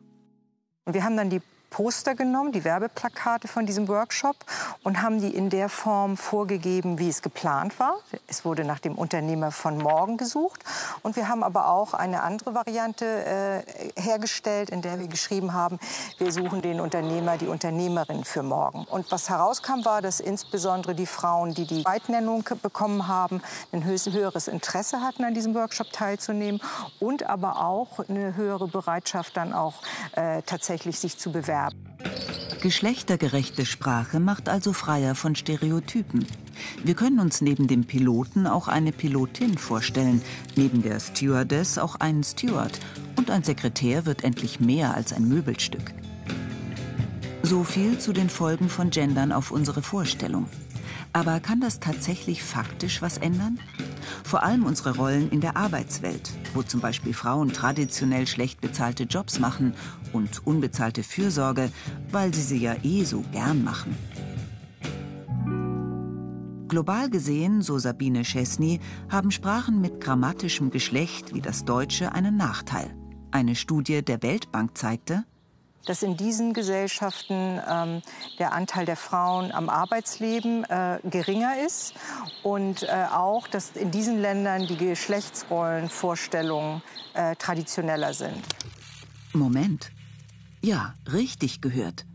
Wir 0.86 1.04
haben 1.04 1.18
dann 1.18 1.30
die 1.30 1.42
Poster 1.70 2.16
genommen, 2.16 2.52
die 2.52 2.64
Werbeplakate 2.64 3.48
von 3.48 3.66
diesem 3.66 3.88
Workshop 3.88 4.38
und 4.84 5.02
haben 5.02 5.20
die 5.20 5.36
in 5.36 5.50
der 5.50 5.70
Form 5.70 6.16
vorgegeben, 6.16 6.98
wie 6.98 7.10
es 7.10 7.22
geplant 7.22 7.80
war. 7.80 7.96
Es 8.28 8.46
wurde 8.46 8.64
nach 8.64 8.80
dem 8.80 8.96
Unternehmer 8.96 9.52
von 9.52 9.78
morgen 9.78 10.18
gesucht. 10.18 10.64
Und 11.04 11.16
wir 11.16 11.28
haben 11.28 11.44
aber 11.44 11.70
auch 11.70 11.94
eine 11.94 12.24
andere 12.24 12.56
Variante 12.56 13.06
äh, 13.06 14.02
hergestellt, 14.02 14.70
in 14.70 14.82
der 14.82 15.00
wir 15.00 15.08
geschrieben 15.08 15.54
haben, 15.54 15.78
wir 16.18 16.32
suchen 16.32 16.62
den 16.62 16.80
Unternehmer, 16.80 17.38
die 17.38 17.48
Unternehmerin 17.48 18.24
für 18.24 18.44
morgen. 18.44 18.86
Und 18.86 19.12
was 19.12 19.30
herauskam, 19.30 19.84
war, 19.84 20.02
dass 20.02 20.20
insbesondere 20.20 20.96
die 20.96 21.06
Frauen, 21.06 21.54
die 21.54 21.68
die 21.68 21.84
Zweitnennung 21.84 22.46
bekommen 22.62 23.08
haben, 23.08 23.42
ein 23.72 23.84
höheres 23.84 24.48
Interesse 24.48 25.02
hatten, 25.02 25.24
an 25.26 25.34
diesem 25.34 25.54
Workshop 25.54 25.92
teilzunehmen 25.92 26.62
und 27.00 27.24
aber 27.24 27.64
auch 27.64 28.00
eine 28.08 28.36
höhere 28.36 28.68
Bereitschaft, 28.68 29.36
dann 29.36 29.54
auch 29.54 29.76
äh, 30.14 30.42
tatsächlich 30.44 31.00
sich 31.00 31.18
zu 31.18 31.32
bewerben 31.32 31.57
haben. 31.58 31.78
Geschlechtergerechte 32.62 33.66
Sprache 33.66 34.20
macht 34.20 34.50
also 34.50 34.74
freier 34.74 35.16
von 35.16 35.36
Stereotypen. 35.36 36.26
Wir 36.84 36.96
können 36.96 37.20
uns 37.20 37.42
neben 37.42 37.68
dem 37.68 37.86
Piloten 37.86 38.48
auch 38.48 38.68
eine 38.68 38.92
Pilotin 38.92 39.58
vorstellen, 39.58 40.22
neben 40.56 40.82
der 40.82 41.00
Stewardess 41.00 41.78
auch 41.78 41.96
einen 41.96 42.24
Steward 42.24 42.80
und 43.16 43.30
ein 43.30 43.44
Sekretär 43.44 44.06
wird 44.06 44.24
endlich 44.24 44.60
mehr 44.60 44.96
als 44.96 45.14
ein 45.14 45.28
Möbelstück. 45.28 45.94
So 47.44 47.64
viel 47.64 48.00
zu 48.00 48.12
den 48.12 48.30
Folgen 48.30 48.70
von 48.70 48.90
Gendern 48.90 49.32
auf 49.32 49.52
unsere 49.52 49.82
Vorstellung. 49.82 50.48
Aber 51.14 51.40
kann 51.40 51.60
das 51.60 51.80
tatsächlich 51.80 52.44
faktisch 52.44 53.02
was 53.02 53.18
ändern? 53.18 53.60
Vor 54.24 54.44
allem 54.44 54.66
unsere 54.66 54.96
Rollen 54.96 55.30
in 55.30 55.42
der 55.42 55.58
Arbeitswelt, 55.58 56.32
wo 56.54 56.64
zum 56.64 56.80
Beispiel 56.80 57.14
Frauen 57.14 57.54
traditionell 57.54 58.28
schlecht 58.28 58.62
bezahlte 58.62 59.04
Jobs 59.04 59.40
machen 59.40 59.74
und 60.14 60.46
unbezahlte 60.46 61.04
Fürsorge, 61.04 61.72
weil 62.12 62.34
sie 62.34 62.42
sie 62.42 62.58
ja 62.58 62.76
eh 62.84 63.04
so 63.04 63.24
gern 63.32 63.64
machen. 63.64 63.96
Global 66.68 67.10
gesehen, 67.10 67.62
so 67.62 67.80
Sabine 67.80 68.24
Chesney, 68.24 68.82
haben 69.10 69.32
Sprachen 69.32 69.80
mit 69.80 70.02
grammatischem 70.02 70.70
Geschlecht 70.70 71.34
wie 71.34 71.42
das 71.42 71.64
Deutsche 71.64 72.12
einen 72.12 72.36
Nachteil. 72.36 72.94
Eine 73.32 73.56
Studie 73.56 74.04
der 74.04 74.22
Weltbank 74.22 74.78
zeigte, 74.78 75.24
dass 75.86 76.04
in 76.04 76.18
diesen 76.18 76.54
Gesellschaften 76.54 77.60
ähm, 77.68 78.02
der 78.40 78.54
Anteil 78.54 78.86
der 78.86 78.98
Frauen 78.98 79.52
am 79.52 79.70
Arbeitsleben 79.70 80.64
äh, 80.66 81.00
geringer 81.04 81.54
ist 81.66 81.94
und 82.44 82.84
äh, 82.84 83.06
auch, 83.12 83.48
dass 83.48 83.72
in 83.72 83.92
diesen 83.92 84.22
Ländern 84.22 84.68
die 84.68 84.78
Geschlechtsrollenvorstellungen 84.78 86.82
äh, 87.14 87.36
traditioneller 87.36 88.14
sind. 88.14 88.42
Moment. 89.34 89.92
Ja, 90.62 90.94
richtig 91.12 91.62
gehört. 91.62 92.06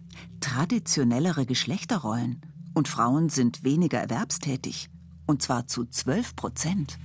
Traditionellere 0.40 1.46
Geschlechterrollen. 1.46 2.42
Und 2.74 2.88
Frauen 2.88 3.28
sind 3.28 3.64
weniger 3.64 4.00
erwerbstätig. 4.00 4.88
Und 5.26 5.42
zwar 5.42 5.66
zu 5.66 5.84
12 5.84 6.36
Prozent. 6.36 6.98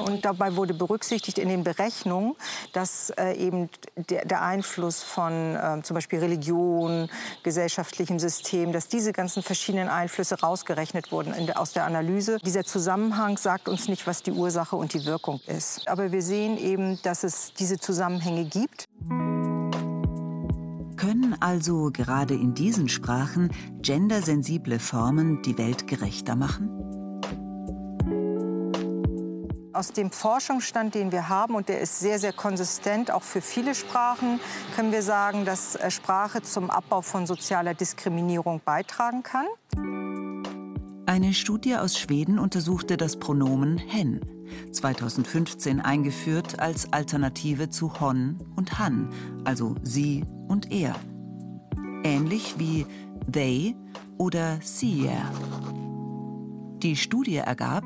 Und 0.00 0.24
dabei 0.24 0.56
wurde 0.56 0.74
berücksichtigt 0.74 1.38
in 1.38 1.48
den 1.48 1.64
Berechnungen, 1.64 2.34
dass 2.72 3.10
äh, 3.10 3.34
eben 3.34 3.68
der, 3.96 4.24
der, 4.24 4.42
Einfluss 4.42 5.02
von 5.02 5.54
äh, 5.54 5.82
zum 5.82 5.94
Beispiel 5.94 6.18
Religion, 6.18 7.08
gesellschaftlichem 7.42 8.18
System, 8.18 8.72
dass 8.72 8.88
diese 8.88 9.12
ganzen 9.12 9.42
verschiedenen 9.42 9.88
Einflüsse 9.88 10.40
rausgerechnet 10.40 11.12
wurden 11.12 11.34
der, 11.46 11.60
aus 11.60 11.72
der 11.72 11.84
Analyse. 11.84 12.38
Dieser 12.44 12.64
Zusammenhang 12.64 13.36
sagt 13.36 13.68
uns 13.68 13.88
nicht, 13.88 14.06
was 14.06 14.22
die 14.22 14.32
Ursache 14.32 14.76
und 14.76 14.94
die 14.94 15.04
Wirkung 15.04 15.40
ist. 15.46 15.86
Aber 15.86 16.10
wir 16.10 16.22
sehen 16.22 16.58
eben, 16.58 17.00
dass 17.02 17.22
es 17.22 17.52
diese 17.54 17.78
Zusammenhänge 17.78 18.44
gibt. 18.44 18.88
Können 20.96 21.36
also 21.40 21.90
gerade 21.92 22.34
in 22.34 22.54
diesen 22.54 22.88
Sprachen 22.88 23.50
gendersensible 23.82 24.78
Formen 24.78 25.42
die 25.42 25.58
Welt 25.58 25.86
gerechter 25.86 26.36
machen? 26.36 26.81
Aus 29.74 29.92
dem 29.92 30.10
Forschungsstand, 30.10 30.94
den 30.94 31.12
wir 31.12 31.30
haben, 31.30 31.54
und 31.54 31.70
der 31.70 31.80
ist 31.80 31.98
sehr, 31.98 32.18
sehr 32.18 32.34
konsistent, 32.34 33.10
auch 33.10 33.22
für 33.22 33.40
viele 33.40 33.74
Sprachen, 33.74 34.38
können 34.76 34.92
wir 34.92 35.02
sagen, 35.02 35.46
dass 35.46 35.76
äh, 35.76 35.90
Sprache 35.90 36.42
zum 36.42 36.68
Abbau 36.68 37.00
von 37.00 37.26
sozialer 37.26 37.72
Diskriminierung 37.72 38.60
beitragen 38.62 39.22
kann. 39.22 39.46
Eine 41.06 41.32
Studie 41.32 41.76
aus 41.76 41.98
Schweden 41.98 42.38
untersuchte 42.38 42.98
das 42.98 43.18
Pronomen 43.18 43.78
hen, 43.78 44.20
2015 44.72 45.80
eingeführt 45.80 46.60
als 46.60 46.92
Alternative 46.92 47.70
zu 47.70 47.98
hon 47.98 48.38
und 48.56 48.78
han, 48.78 49.08
also 49.44 49.74
sie 49.82 50.24
und 50.48 50.70
er. 50.70 50.94
Ähnlich 52.04 52.56
wie 52.58 52.86
they 53.30 53.74
oder 54.18 54.58
sie. 54.60 55.08
Die 56.82 56.96
Studie 56.96 57.36
ergab, 57.36 57.84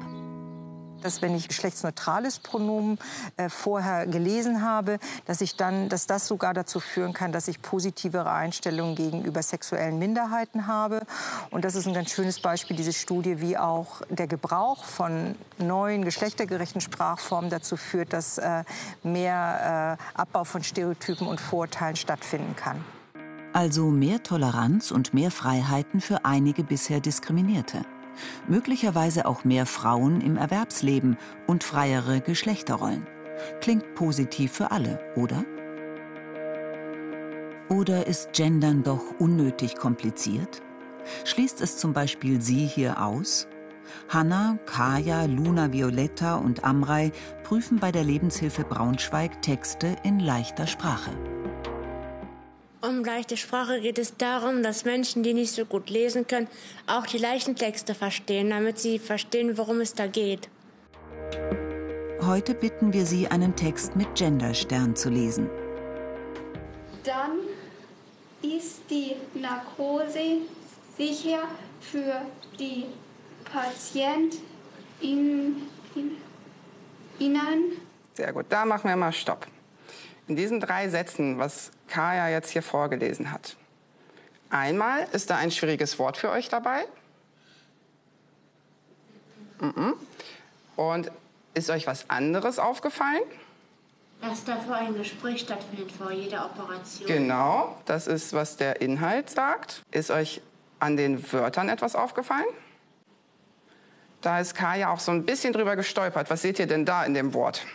dass 1.02 1.22
wenn 1.22 1.34
ich 1.34 1.48
geschlechtsneutrales 1.48 2.38
Pronomen 2.38 2.98
äh, 3.36 3.48
vorher 3.48 4.06
gelesen 4.06 4.62
habe, 4.62 4.98
dass 5.26 5.40
ich 5.40 5.56
dann, 5.56 5.88
dass 5.88 6.06
das 6.06 6.26
sogar 6.26 6.54
dazu 6.54 6.80
führen 6.80 7.12
kann, 7.12 7.32
dass 7.32 7.48
ich 7.48 7.62
positivere 7.62 8.30
Einstellungen 8.30 8.94
gegenüber 8.94 9.42
sexuellen 9.42 9.98
Minderheiten 9.98 10.66
habe. 10.66 11.02
Und 11.50 11.64
das 11.64 11.74
ist 11.74 11.86
ein 11.86 11.94
ganz 11.94 12.10
schönes 12.10 12.40
Beispiel, 12.40 12.76
diese 12.76 12.92
Studie, 12.92 13.40
wie 13.40 13.56
auch 13.56 14.02
der 14.08 14.26
Gebrauch 14.26 14.84
von 14.84 15.34
neuen 15.58 16.04
geschlechtergerechten 16.04 16.80
Sprachformen 16.80 17.50
dazu 17.50 17.76
führt, 17.76 18.12
dass 18.12 18.38
äh, 18.38 18.64
mehr 19.02 19.98
äh, 20.14 20.20
Abbau 20.20 20.44
von 20.44 20.62
Stereotypen 20.62 21.26
und 21.26 21.40
Vorurteilen 21.40 21.96
stattfinden 21.96 22.56
kann. 22.56 22.84
Also 23.52 23.86
mehr 23.86 24.22
Toleranz 24.22 24.90
und 24.90 25.14
mehr 25.14 25.30
Freiheiten 25.30 26.00
für 26.00 26.26
einige 26.26 26.62
bisher 26.62 27.00
Diskriminierte 27.00 27.86
möglicherweise 28.48 29.26
auch 29.26 29.44
mehr 29.44 29.66
Frauen 29.66 30.20
im 30.20 30.36
Erwerbsleben 30.36 31.16
und 31.46 31.64
freiere 31.64 32.20
Geschlechterrollen. 32.20 33.06
Klingt 33.60 33.94
positiv 33.94 34.52
für 34.52 34.70
alle, 34.70 35.00
oder? 35.16 35.44
Oder 37.68 38.06
ist 38.06 38.32
Gendern 38.32 38.82
doch 38.82 39.18
unnötig 39.18 39.76
kompliziert? 39.76 40.62
Schließt 41.24 41.60
es 41.60 41.76
zum 41.76 41.92
Beispiel 41.92 42.40
Sie 42.40 42.66
hier 42.66 43.02
aus? 43.02 43.48
Hanna, 44.08 44.58
Kaya, 44.66 45.24
Luna 45.24 45.72
Violetta 45.72 46.36
und 46.36 46.64
Amrei 46.64 47.12
prüfen 47.44 47.78
bei 47.78 47.92
der 47.92 48.04
Lebenshilfe 48.04 48.64
Braunschweig 48.64 49.42
Texte 49.42 49.96
in 50.02 50.20
leichter 50.20 50.66
Sprache. 50.66 51.10
Um 52.82 53.02
leichte 53.02 53.36
Sprache 53.36 53.80
geht 53.80 53.98
es 53.98 54.16
darum, 54.16 54.62
dass 54.62 54.84
Menschen, 54.84 55.22
die 55.22 55.32
nicht 55.32 55.52
so 55.52 55.64
gut 55.64 55.88
lesen 55.88 56.26
können, 56.26 56.46
auch 56.86 57.06
die 57.06 57.18
leichten 57.18 57.56
Texte 57.56 57.94
verstehen, 57.94 58.50
damit 58.50 58.78
sie 58.78 58.98
verstehen, 58.98 59.56
worum 59.56 59.80
es 59.80 59.94
da 59.94 60.06
geht. 60.06 60.50
Heute 62.20 62.54
bitten 62.54 62.92
wir 62.92 63.06
Sie, 63.06 63.28
einen 63.28 63.56
Text 63.56 63.96
mit 63.96 64.14
Genderstern 64.14 64.94
zu 64.94 65.08
lesen. 65.10 65.48
Dann 67.02 67.38
ist 68.42 68.82
die 68.90 69.16
Narkose 69.34 70.42
sicher 70.98 71.42
für 71.80 72.20
die 72.58 72.86
PatientInnen. 73.44 74.42
Sehr 78.12 78.32
gut, 78.32 78.46
da 78.48 78.64
machen 78.64 78.88
wir 78.88 78.96
mal 78.96 79.12
Stopp. 79.12 79.46
In 80.28 80.36
diesen 80.36 80.58
drei 80.60 80.88
Sätzen, 80.88 81.38
was 81.38 81.70
Kaya 81.88 82.28
jetzt 82.28 82.50
hier 82.50 82.62
vorgelesen 82.62 83.32
hat. 83.32 83.56
Einmal 84.50 85.06
ist 85.12 85.30
da 85.30 85.36
ein 85.36 85.50
schwieriges 85.50 85.98
Wort 85.98 86.16
für 86.16 86.30
euch 86.30 86.48
dabei. 86.48 86.84
Und 90.76 91.10
ist 91.54 91.70
euch 91.70 91.86
was 91.86 92.10
anderes 92.10 92.58
aufgefallen? 92.58 93.22
Dass 94.20 94.44
dafür 94.44 94.76
ein 94.76 94.94
Gespräch 94.94 95.40
stattfindet 95.40 95.92
vor 95.92 96.10
jeder 96.10 96.46
Operation. 96.46 97.06
Genau, 97.06 97.76
das 97.84 98.06
ist, 98.06 98.32
was 98.32 98.56
der 98.56 98.80
Inhalt 98.80 99.30
sagt. 99.30 99.82
Ist 99.90 100.10
euch 100.10 100.40
an 100.78 100.96
den 100.96 101.32
Wörtern 101.32 101.68
etwas 101.68 101.94
aufgefallen? 101.94 102.46
Da 104.20 104.40
ist 104.40 104.54
Kaya 104.54 104.92
auch 104.92 105.00
so 105.00 105.12
ein 105.12 105.24
bisschen 105.24 105.52
drüber 105.52 105.76
gestolpert. 105.76 106.30
Was 106.30 106.42
seht 106.42 106.58
ihr 106.58 106.66
denn 106.66 106.84
da 106.84 107.04
in 107.04 107.14
dem 107.14 107.34
Wort? 107.34 107.66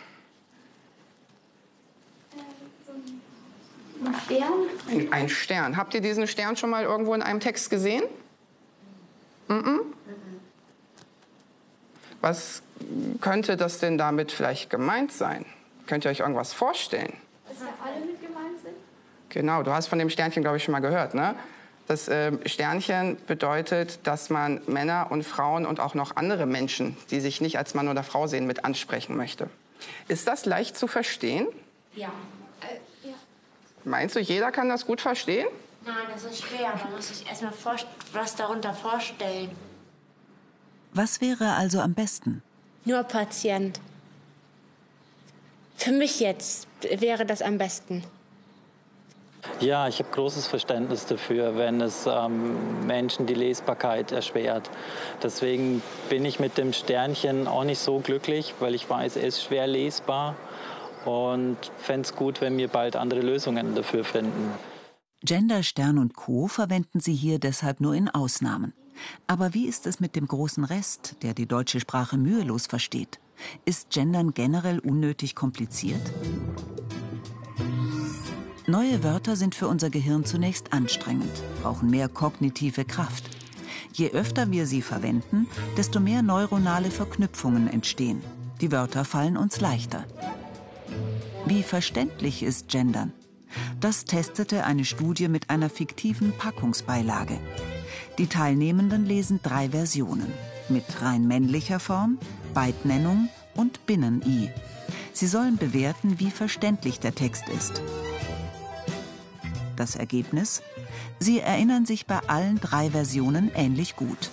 Ein 4.04 4.14
Stern? 4.24 4.52
Ein, 4.88 5.12
ein, 5.12 5.28
Stern. 5.28 5.76
Habt 5.76 5.94
ihr 5.94 6.00
diesen 6.00 6.26
Stern 6.26 6.56
schon 6.56 6.70
mal 6.70 6.84
irgendwo 6.84 7.14
in 7.14 7.22
einem 7.22 7.40
Text 7.40 7.70
gesehen? 7.70 8.04
Mhm. 9.48 9.80
Was 12.20 12.62
könnte 13.20 13.56
das 13.56 13.78
denn 13.78 13.98
damit 13.98 14.32
vielleicht 14.32 14.70
gemeint 14.70 15.12
sein? 15.12 15.44
Könnt 15.86 16.04
ihr 16.04 16.10
euch 16.10 16.20
irgendwas 16.20 16.52
vorstellen? 16.52 17.12
Dass 17.48 17.58
da 17.58 17.66
alle 17.84 18.04
mit 18.04 18.20
gemeint 18.20 18.60
sind? 18.62 18.74
Genau, 19.28 19.62
du 19.62 19.72
hast 19.72 19.88
von 19.88 19.98
dem 19.98 20.08
Sternchen, 20.08 20.42
glaube 20.42 20.56
ich, 20.56 20.64
schon 20.64 20.72
mal 20.72 20.80
gehört, 20.80 21.14
ne? 21.14 21.34
Das 21.88 22.06
äh, 22.08 22.32
Sternchen 22.48 23.16
bedeutet, 23.26 24.06
dass 24.06 24.30
man 24.30 24.60
Männer 24.66 25.08
und 25.10 25.24
Frauen 25.24 25.66
und 25.66 25.80
auch 25.80 25.94
noch 25.94 26.14
andere 26.16 26.46
Menschen, 26.46 26.96
die 27.10 27.18
sich 27.20 27.40
nicht 27.40 27.58
als 27.58 27.74
Mann 27.74 27.88
oder 27.88 28.04
Frau 28.04 28.28
sehen, 28.28 28.46
mit 28.46 28.64
ansprechen 28.64 29.16
möchte. 29.16 29.50
Ist 30.06 30.28
das 30.28 30.46
leicht 30.46 30.76
zu 30.76 30.86
verstehen? 30.86 31.48
Ja. 31.94 32.12
Meinst 33.84 34.16
du, 34.16 34.20
jeder 34.20 34.50
kann 34.52 34.68
das 34.68 34.86
gut 34.86 35.00
verstehen? 35.00 35.48
Nein, 35.84 35.94
das 36.12 36.24
ist 36.24 36.42
schwer. 36.42 36.72
Man 36.82 36.94
muss 36.94 37.08
sich 37.08 37.26
erstmal 37.26 37.52
was 38.12 38.36
darunter 38.36 38.72
vorstellen. 38.72 39.50
Was 40.94 41.20
wäre 41.20 41.54
also 41.54 41.80
am 41.80 41.94
besten? 41.94 42.42
Nur 42.84 43.02
Patient. 43.02 43.80
Für 45.76 45.92
mich 45.92 46.20
jetzt 46.20 46.68
wäre 46.82 47.26
das 47.26 47.42
am 47.42 47.58
besten. 47.58 48.04
Ja, 49.58 49.88
ich 49.88 49.98
habe 49.98 50.08
großes 50.12 50.46
Verständnis 50.46 51.06
dafür, 51.06 51.56
wenn 51.56 51.80
es 51.80 52.06
ähm, 52.06 52.86
Menschen 52.86 53.26
die 53.26 53.34
Lesbarkeit 53.34 54.12
erschwert. 54.12 54.70
Deswegen 55.20 55.82
bin 56.08 56.24
ich 56.24 56.38
mit 56.38 56.58
dem 56.58 56.72
Sternchen 56.72 57.48
auch 57.48 57.64
nicht 57.64 57.80
so 57.80 57.98
glücklich, 57.98 58.54
weil 58.60 58.76
ich 58.76 58.88
weiß, 58.88 59.16
er 59.16 59.24
ist 59.24 59.42
schwer 59.42 59.66
lesbar 59.66 60.36
und 61.06 61.56
fände 61.78 62.02
es 62.02 62.14
gut, 62.14 62.40
wenn 62.40 62.56
wir 62.58 62.68
bald 62.68 62.96
andere 62.96 63.20
Lösungen 63.20 63.74
dafür 63.74 64.04
finden. 64.04 64.50
Gender, 65.24 65.62
Stern 65.62 65.98
und 65.98 66.14
Co. 66.14 66.48
verwenden 66.48 66.98
sie 66.98 67.14
hier 67.14 67.38
deshalb 67.38 67.80
nur 67.80 67.94
in 67.94 68.08
Ausnahmen. 68.08 68.72
Aber 69.26 69.54
wie 69.54 69.66
ist 69.66 69.86
es 69.86 70.00
mit 70.00 70.16
dem 70.16 70.26
großen 70.26 70.64
Rest, 70.64 71.16
der 71.22 71.34
die 71.34 71.46
deutsche 71.46 71.80
Sprache 71.80 72.16
mühelos 72.16 72.66
versteht? 72.66 73.20
Ist 73.64 73.90
Gendern 73.90 74.34
generell 74.34 74.78
unnötig 74.78 75.34
kompliziert? 75.34 76.00
Neue 78.66 79.02
Wörter 79.02 79.36
sind 79.36 79.54
für 79.54 79.66
unser 79.66 79.90
Gehirn 79.90 80.24
zunächst 80.24 80.72
anstrengend, 80.72 81.32
brauchen 81.62 81.90
mehr 81.90 82.08
kognitive 82.08 82.84
Kraft. 82.84 83.24
Je 83.92 84.10
öfter 84.10 84.50
wir 84.50 84.66
sie 84.66 84.82
verwenden, 84.82 85.46
desto 85.76 86.00
mehr 86.00 86.22
neuronale 86.22 86.90
Verknüpfungen 86.90 87.68
entstehen. 87.68 88.22
Die 88.60 88.72
Wörter 88.72 89.04
fallen 89.04 89.36
uns 89.36 89.60
leichter. 89.60 90.04
Wie 91.44 91.62
verständlich 91.62 92.42
ist 92.42 92.68
Gendern? 92.68 93.12
Das 93.80 94.04
testete 94.04 94.64
eine 94.64 94.84
Studie 94.84 95.28
mit 95.28 95.50
einer 95.50 95.68
fiktiven 95.68 96.32
Packungsbeilage. 96.32 97.38
Die 98.18 98.28
Teilnehmenden 98.28 99.06
lesen 99.06 99.40
drei 99.42 99.70
Versionen 99.70 100.32
mit 100.68 101.02
rein 101.02 101.26
männlicher 101.26 101.80
Form, 101.80 102.18
Beidnennung 102.54 103.28
und 103.54 103.84
Binnen-I. 103.86 104.50
Sie 105.12 105.26
sollen 105.26 105.56
bewerten, 105.56 106.20
wie 106.20 106.30
verständlich 106.30 107.00
der 107.00 107.14
Text 107.14 107.48
ist. 107.48 107.82
Das 109.76 109.96
Ergebnis? 109.96 110.62
Sie 111.18 111.40
erinnern 111.40 111.86
sich 111.86 112.06
bei 112.06 112.20
allen 112.28 112.60
drei 112.60 112.90
Versionen 112.90 113.50
ähnlich 113.54 113.96
gut. 113.96 114.30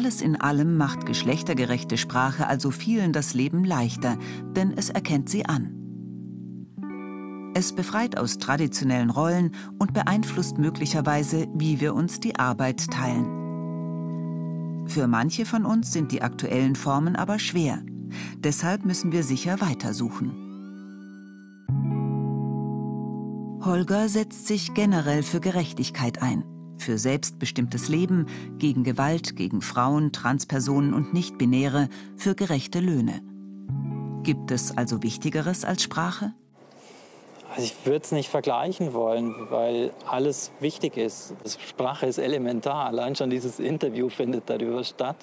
Alles 0.00 0.22
in 0.22 0.40
allem 0.40 0.78
macht 0.78 1.04
geschlechtergerechte 1.04 1.98
Sprache 1.98 2.46
also 2.46 2.70
vielen 2.70 3.12
das 3.12 3.34
Leben 3.34 3.64
leichter, 3.64 4.16
denn 4.56 4.72
es 4.74 4.88
erkennt 4.88 5.28
sie 5.28 5.44
an. 5.44 5.74
Es 7.52 7.74
befreit 7.74 8.16
aus 8.16 8.38
traditionellen 8.38 9.10
Rollen 9.10 9.54
und 9.78 9.92
beeinflusst 9.92 10.56
möglicherweise, 10.56 11.48
wie 11.52 11.82
wir 11.82 11.94
uns 11.94 12.18
die 12.18 12.36
Arbeit 12.36 12.90
teilen. 12.90 13.26
Für 14.86 15.06
manche 15.06 15.44
von 15.44 15.66
uns 15.66 15.92
sind 15.92 16.12
die 16.12 16.22
aktuellen 16.22 16.76
Formen 16.76 17.14
aber 17.14 17.38
schwer. 17.38 17.82
Deshalb 18.38 18.86
müssen 18.86 19.12
wir 19.12 19.22
sicher 19.22 19.60
weitersuchen. 19.60 20.32
Holger 23.62 24.08
setzt 24.08 24.46
sich 24.46 24.72
generell 24.72 25.22
für 25.22 25.40
Gerechtigkeit 25.40 26.22
ein, 26.22 26.42
für 26.80 26.98
selbstbestimmtes 26.98 27.88
Leben, 27.88 28.26
gegen 28.58 28.82
Gewalt, 28.84 29.36
gegen 29.36 29.62
Frauen, 29.62 30.12
Transpersonen 30.12 30.94
und 30.94 31.14
Nichtbinäre, 31.14 31.88
für 32.16 32.34
gerechte 32.34 32.80
Löhne. 32.80 33.22
Gibt 34.22 34.50
es 34.50 34.76
also 34.76 35.02
Wichtigeres 35.02 35.64
als 35.64 35.82
Sprache? 35.82 36.32
Also 37.50 37.62
ich 37.64 37.74
würde 37.84 38.04
es 38.04 38.12
nicht 38.12 38.28
vergleichen 38.28 38.92
wollen, 38.92 39.34
weil 39.50 39.90
alles 40.06 40.52
wichtig 40.60 40.96
ist. 40.96 41.34
Sprache 41.66 42.06
ist 42.06 42.18
elementar. 42.18 42.86
Allein 42.86 43.16
schon 43.16 43.28
dieses 43.28 43.58
Interview 43.58 44.08
findet 44.08 44.48
darüber 44.48 44.84
statt. 44.84 45.16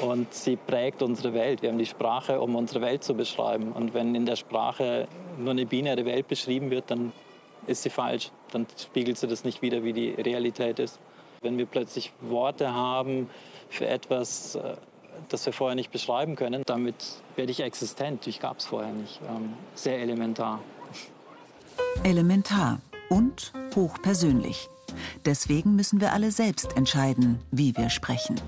Und 0.00 0.32
sie 0.32 0.56
prägt 0.56 1.02
unsere 1.02 1.34
Welt. 1.34 1.62
Wir 1.62 1.70
haben 1.70 1.78
die 1.78 1.86
Sprache, 1.86 2.40
um 2.40 2.54
unsere 2.54 2.82
Welt 2.82 3.02
zu 3.02 3.14
beschreiben. 3.14 3.72
Und 3.72 3.94
wenn 3.94 4.14
in 4.14 4.26
der 4.26 4.36
Sprache 4.36 5.08
nur 5.38 5.50
eine 5.50 5.66
binäre 5.66 6.04
Welt 6.04 6.28
beschrieben 6.28 6.70
wird, 6.70 6.90
dann 6.90 7.12
ist 7.66 7.82
sie 7.82 7.90
falsch. 7.90 8.30
Dann 8.50 8.66
spiegelt 8.78 9.18
sie 9.18 9.26
das 9.26 9.44
nicht 9.44 9.62
wieder, 9.62 9.84
wie 9.84 9.92
die 9.92 10.10
Realität 10.10 10.78
ist. 10.78 10.98
Wenn 11.42 11.58
wir 11.58 11.66
plötzlich 11.66 12.12
Worte 12.20 12.72
haben 12.72 13.28
für 13.68 13.86
etwas, 13.86 14.54
äh, 14.54 14.76
das 15.28 15.46
wir 15.46 15.52
vorher 15.52 15.74
nicht 15.74 15.90
beschreiben 15.90 16.36
können, 16.36 16.62
damit 16.66 16.94
werde 17.36 17.52
ich 17.52 17.60
existent. 17.60 18.26
Ich 18.26 18.40
gab 18.40 18.58
es 18.58 18.66
vorher 18.66 18.92
nicht. 18.92 19.20
Ähm, 19.28 19.54
sehr 19.74 19.98
elementar. 20.00 20.60
Elementar 22.04 22.80
und 23.08 23.52
hochpersönlich. 23.74 24.68
Deswegen 25.24 25.76
müssen 25.76 26.00
wir 26.00 26.12
alle 26.12 26.30
selbst 26.30 26.76
entscheiden, 26.76 27.40
wie 27.50 27.76
wir 27.76 27.90
sprechen. 27.90 28.40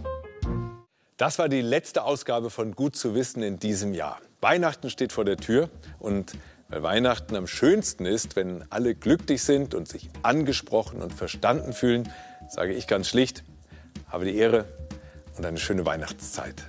Das 1.17 1.39
war 1.39 1.49
die 1.49 1.61
letzte 1.61 2.05
Ausgabe 2.05 2.49
von 2.49 2.75
Gut 2.75 2.95
zu 2.95 3.15
wissen 3.15 3.43
in 3.43 3.59
diesem 3.59 3.93
Jahr. 3.93 4.21
Weihnachten 4.41 4.89
steht 4.89 5.13
vor 5.13 5.25
der 5.25 5.37
Tür 5.37 5.69
und 5.99 6.35
weil 6.69 6.83
Weihnachten 6.83 7.35
am 7.35 7.47
schönsten 7.47 8.05
ist, 8.05 8.37
wenn 8.37 8.65
alle 8.71 8.95
glücklich 8.95 9.43
sind 9.43 9.75
und 9.75 9.89
sich 9.89 10.11
angesprochen 10.23 11.01
und 11.01 11.13
verstanden 11.15 11.73
fühlen, 11.73 12.13
sage 12.51 12.75
ich 12.75 12.87
ganz 12.87 13.09
schlicht, 13.09 13.43
habe 14.07 14.27
die 14.27 14.37
Ehre 14.37 14.67
und 15.37 15.47
eine 15.47 15.59
schöne 15.59 15.87
Weihnachtszeit. 15.87 16.63